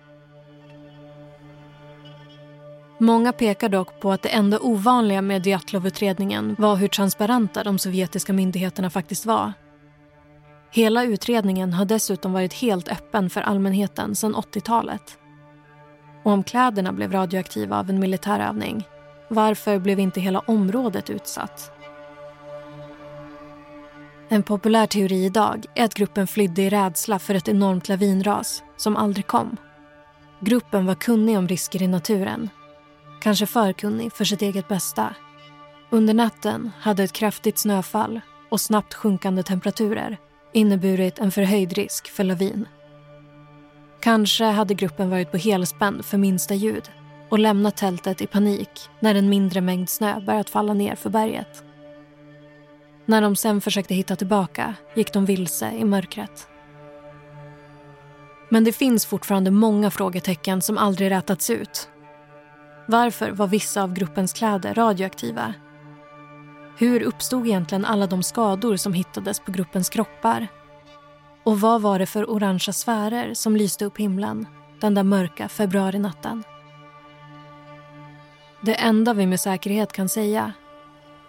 Många 2.97 3.31
pekar 3.31 3.69
dock 3.69 3.99
på 3.99 4.11
att 4.11 4.21
det 4.21 4.29
enda 4.29 4.59
ovanliga 4.59 5.21
med 5.21 5.41
Dyatlov-utredningen 5.41 6.55
var 6.59 6.75
hur 6.75 6.87
transparenta 6.87 7.63
de 7.63 7.79
sovjetiska 7.79 8.33
myndigheterna 8.33 8.89
faktiskt 8.89 9.25
var. 9.25 9.53
Hela 10.71 11.03
utredningen 11.03 11.73
har 11.73 11.85
dessutom 11.85 12.33
varit 12.33 12.53
helt 12.53 12.87
öppen 12.87 13.29
för 13.29 13.41
allmänheten 13.41 14.15
sedan 14.15 14.35
80-talet. 14.35 15.17
Och 16.23 16.31
om 16.31 16.43
kläderna 16.43 16.93
blev 16.93 17.11
radioaktiva 17.11 17.79
av 17.79 17.89
en 17.89 17.99
militärövning, 17.99 18.87
varför 19.29 19.79
blev 19.79 19.99
inte 19.99 20.21
hela 20.21 20.39
området 20.39 21.09
utsatt? 21.09 21.71
En 24.29 24.43
populär 24.43 24.87
teori 24.87 25.25
idag 25.25 25.65
är 25.75 25.85
att 25.85 25.93
gruppen 25.93 26.27
flydde 26.27 26.61
i 26.61 26.69
rädsla 26.69 27.19
för 27.19 27.35
ett 27.35 27.47
enormt 27.47 27.89
lavinras 27.89 28.63
som 28.77 28.97
aldrig 28.97 29.27
kom. 29.27 29.57
Gruppen 30.39 30.85
var 30.85 30.95
kunnig 30.95 31.37
om 31.37 31.47
risker 31.47 31.81
i 31.81 31.87
naturen. 31.87 32.49
Kanske 33.25 33.45
för 33.45 33.73
kunnig 33.73 34.13
för 34.13 34.25
sitt 34.25 34.41
eget 34.41 34.67
bästa. 34.67 35.15
Under 35.89 36.13
natten 36.13 36.71
hade 36.79 37.03
ett 37.03 37.11
kraftigt 37.11 37.57
snöfall 37.57 38.21
och 38.49 38.61
snabbt 38.61 38.93
sjunkande 38.93 39.43
temperaturer 39.43 40.17
inneburit 40.53 41.19
en 41.19 41.31
förhöjd 41.31 41.73
risk 41.73 42.07
för 42.07 42.23
lavin. 42.23 42.67
Kanske 43.99 44.45
hade 44.45 44.73
gruppen 44.73 45.09
varit 45.09 45.31
på 45.31 45.37
helspänn 45.37 46.03
för 46.03 46.17
minsta 46.17 46.53
ljud 46.53 46.91
och 47.29 47.39
lämnat 47.39 47.77
tältet 47.77 48.21
i 48.21 48.27
panik 48.27 48.89
när 48.99 49.15
en 49.15 49.29
mindre 49.29 49.61
mängd 49.61 49.89
snö 49.89 50.19
börjat 50.19 50.49
falla 50.49 50.73
ner 50.73 50.95
för 50.95 51.09
berget. 51.09 51.63
När 53.05 53.21
de 53.21 53.35
sen 53.35 53.61
försökte 53.61 53.95
hitta 53.95 54.15
tillbaka 54.15 54.75
gick 54.95 55.13
de 55.13 55.25
vilse 55.25 55.71
i 55.71 55.85
mörkret. 55.85 56.47
Men 58.49 58.63
det 58.63 58.71
finns 58.71 59.05
fortfarande 59.05 59.51
många 59.51 59.91
frågetecken 59.91 60.61
som 60.61 60.77
aldrig 60.77 61.11
rätats 61.11 61.49
ut. 61.49 61.89
Varför 62.87 63.31
var 63.31 63.47
vissa 63.47 63.83
av 63.83 63.93
gruppens 63.93 64.33
kläder 64.33 64.73
radioaktiva? 64.73 65.53
Hur 66.77 67.01
uppstod 67.01 67.47
egentligen 67.47 67.85
alla 67.85 68.07
de 68.07 68.23
skador 68.23 68.75
som 68.75 68.93
hittades 68.93 69.39
på 69.39 69.51
gruppens 69.51 69.89
kroppar? 69.89 70.47
Och 71.43 71.61
vad 71.61 71.81
var 71.81 71.99
det 71.99 72.05
för 72.05 72.29
orangea 72.29 72.73
sfärer 72.73 73.33
som 73.33 73.55
lyste 73.55 73.85
upp 73.85 73.97
himlen 73.97 74.47
den 74.81 74.93
där 74.93 75.03
mörka 75.03 75.49
februarinatten? 75.49 76.43
Det 78.61 78.73
enda 78.75 79.13
vi 79.13 79.27
med 79.27 79.39
säkerhet 79.39 79.93
kan 79.93 80.09
säga 80.09 80.53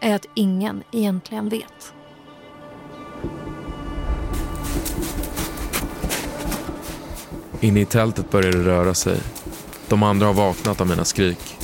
är 0.01 0.15
att 0.15 0.27
ingen 0.35 0.83
egentligen 0.93 1.49
vet. 1.49 1.95
Inne 7.61 7.81
i 7.81 7.85
tältet 7.85 8.31
börjar 8.31 8.53
det 8.53 8.65
röra 8.65 8.95
sig. 8.95 9.21
De 9.89 10.03
andra 10.03 10.27
har 10.27 10.35
vaknat 10.35 10.81
av 10.81 10.87
mina 10.87 11.05
skrik. 11.05 11.57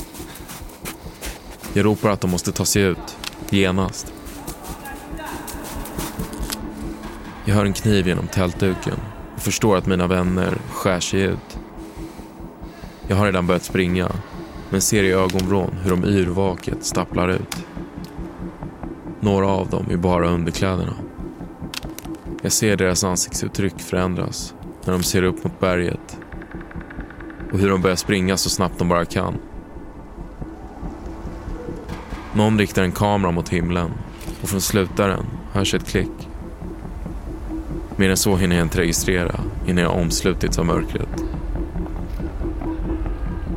Jag 1.73 1.85
ropar 1.85 2.09
att 2.09 2.21
de 2.21 2.31
måste 2.31 2.51
ta 2.51 2.65
sig 2.65 2.81
ut, 2.81 3.17
genast. 3.49 4.13
Jag 7.45 7.55
hör 7.55 7.65
en 7.65 7.73
kniv 7.73 8.07
genom 8.07 8.27
tältduken 8.27 8.93
och 9.35 9.41
förstår 9.41 9.77
att 9.77 9.85
mina 9.85 10.07
vänner 10.07 10.57
skär 10.71 10.99
sig 10.99 11.21
ut. 11.21 11.59
Jag 13.07 13.15
har 13.15 13.25
redan 13.25 13.47
börjat 13.47 13.63
springa, 13.63 14.11
men 14.69 14.81
ser 14.81 15.03
i 15.03 15.11
ögonvrån 15.11 15.75
hur 15.83 15.89
de 15.89 16.05
yrvaket 16.05 16.85
stapplar 16.85 17.29
ut. 17.29 17.65
Några 19.19 19.47
av 19.47 19.69
dem 19.69 19.91
i 19.91 19.97
bara 19.97 20.29
underkläderna. 20.29 20.93
Jag 22.41 22.51
ser 22.51 22.77
deras 22.77 23.03
ansiktsuttryck 23.03 23.79
förändras 23.79 24.53
när 24.85 24.93
de 24.93 25.03
ser 25.03 25.23
upp 25.23 25.43
mot 25.43 25.59
berget 25.59 26.17
och 27.53 27.59
hur 27.59 27.69
de 27.69 27.81
börjar 27.81 27.95
springa 27.95 28.37
så 28.37 28.49
snabbt 28.49 28.79
de 28.79 28.89
bara 28.89 29.05
kan. 29.05 29.33
Någon 32.33 32.59
riktar 32.59 32.83
en 32.83 32.91
kamera 32.91 33.31
mot 33.31 33.49
himlen 33.49 33.91
och 34.41 34.49
från 34.49 34.61
slutaren 34.61 35.25
hörs 35.51 35.73
ett 35.73 35.87
klick. 35.87 36.29
Mer 37.95 38.09
än 38.09 38.17
så 38.17 38.35
hinner 38.35 38.55
jag 38.55 38.65
inte 38.65 38.79
registrera 38.79 39.39
innan 39.67 39.83
jag 39.83 39.95
omslutits 39.95 40.59
av 40.59 40.65
mörkret. 40.65 41.23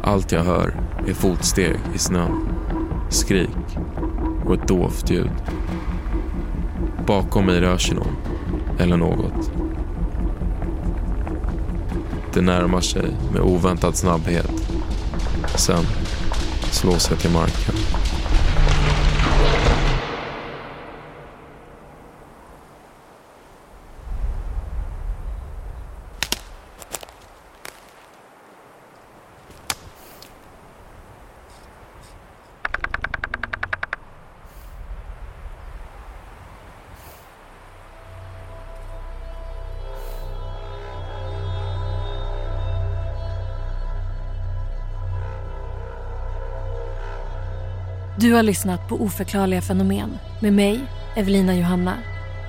Allt 0.03 0.33
jag 0.33 0.45
hör 0.45 0.75
är 1.07 1.15
fotsteg 1.15 1.77
i 1.95 1.99
snön, 1.99 2.49
skrik 3.11 3.79
och 4.45 4.55
ett 4.55 4.69
dovt 4.69 5.11
ljud. 5.11 5.31
Bakom 7.07 7.47
mig 7.47 7.61
rör 7.61 7.79
sig 7.79 7.95
någon, 7.95 8.17
eller 8.79 8.97
något. 8.97 9.56
Det 12.37 12.43
närmar 12.43 12.81
sig 12.81 13.11
med 13.33 13.43
oväntad 13.43 13.97
snabbhet. 13.97 14.51
Sen 15.55 15.85
slås 16.71 17.11
jag 17.11 17.19
till 17.19 17.31
marken. 17.31 17.75
Har 48.37 48.43
lyssnat 48.43 48.89
på 48.89 48.97
Oförklarliga 48.97 49.61
fenomen 49.61 50.19
med 50.41 50.53
mig, 50.53 50.81
Evelina 51.17 51.55
Johanna. 51.55 51.95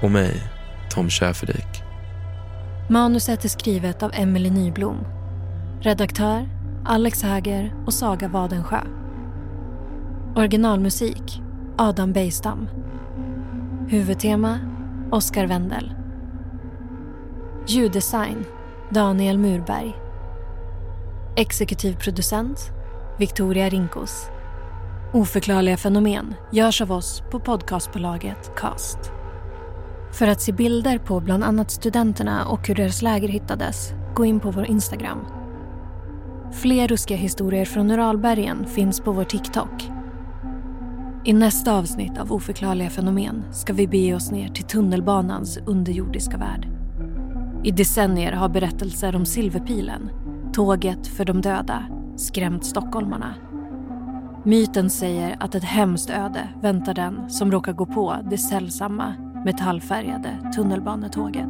Och 0.04 0.12
mig, 0.12 0.42
Tom 0.90 1.10
Schäferdik. 1.10 1.84
Manuset 2.90 3.46
är 3.46 3.50
skrivet 3.50 4.04
av 4.04 4.12
Emelie 4.14 4.52
Nyblom. 4.52 4.98
Redaktör 5.82 6.50
Alex 6.86 7.24
Häger 7.24 7.74
och 7.86 7.94
Saga 7.94 8.28
Wadensjö. 8.28 8.82
Originalmusik 10.36 11.42
Adam 11.78 12.14
Bejstam. 12.14 12.68
Huvudtema 13.90 14.60
Oskar 15.12 15.48
Wendel. 15.48 15.94
Ljuddesign 17.68 18.46
Daniel 18.90 19.38
Murberg. 19.38 19.96
Exekutiv 21.36 21.94
producent 21.94 22.72
Victoria 23.20 23.70
Rinkos. 23.70 24.30
Oförklarliga 25.14 25.78
fenomen 25.78 26.36
görs 26.52 26.82
av 26.82 26.92
oss 26.92 27.24
på 27.32 27.40
podcastbolaget 27.40 28.52
Cast. 28.56 28.98
För 30.12 30.28
att 30.28 30.42
se 30.42 30.52
bilder 30.52 30.98
på 30.98 31.20
bland 31.20 31.44
annat 31.44 31.72
studenterna 31.72 32.46
och 32.46 32.68
hur 32.68 32.76
deras 32.76 33.02
läger 33.02 33.28
hittades, 33.28 33.92
gå 34.16 34.26
in 34.26 34.40
på 34.40 34.52
vår 34.52 34.66
Instagram. 34.66 35.20
Fler 36.52 36.88
ruskiga 36.88 37.18
historier 37.18 37.66
från 37.66 37.92
Uralbergen 37.92 38.66
finns 38.66 39.00
på 39.00 39.12
vår 39.12 39.24
TikTok. 39.24 39.90
I 41.26 41.34
nästa 41.34 41.74
avsnitt 41.74 42.18
av 42.18 42.34
Oförklarliga 42.34 42.90
fenomen 42.90 43.44
ska 43.52 43.74
vi 43.74 43.88
bege 43.88 44.16
oss 44.16 44.32
ner 44.32 44.50
till 44.50 44.66
tunnelbanans 44.66 45.60
underjordiska 45.66 46.38
värld. 46.38 46.68
I 47.64 47.72
decennier 47.72 48.32
har 48.32 48.50
berättelser 48.50 49.16
om 49.16 49.26
Silverpilen, 49.26 50.10
tåget 50.54 51.08
för 51.08 51.26
de 51.26 51.42
döda, 51.42 51.84
skrämt 52.18 52.66
stockholmarna. 52.66 53.47
Myten 54.48 54.90
säger 54.90 55.38
att 55.40 55.56
ett 55.56 55.64
hemskt 55.64 56.10
öde 56.10 56.50
väntar 56.62 56.94
den 56.94 57.30
som 57.30 57.52
råkar 57.52 57.74
gå 57.74 57.86
på 57.86 58.18
det 58.30 58.38
sällsamma 58.38 59.14
metallfärgade 59.46 60.52
tunnelbanetåget. 60.56 61.50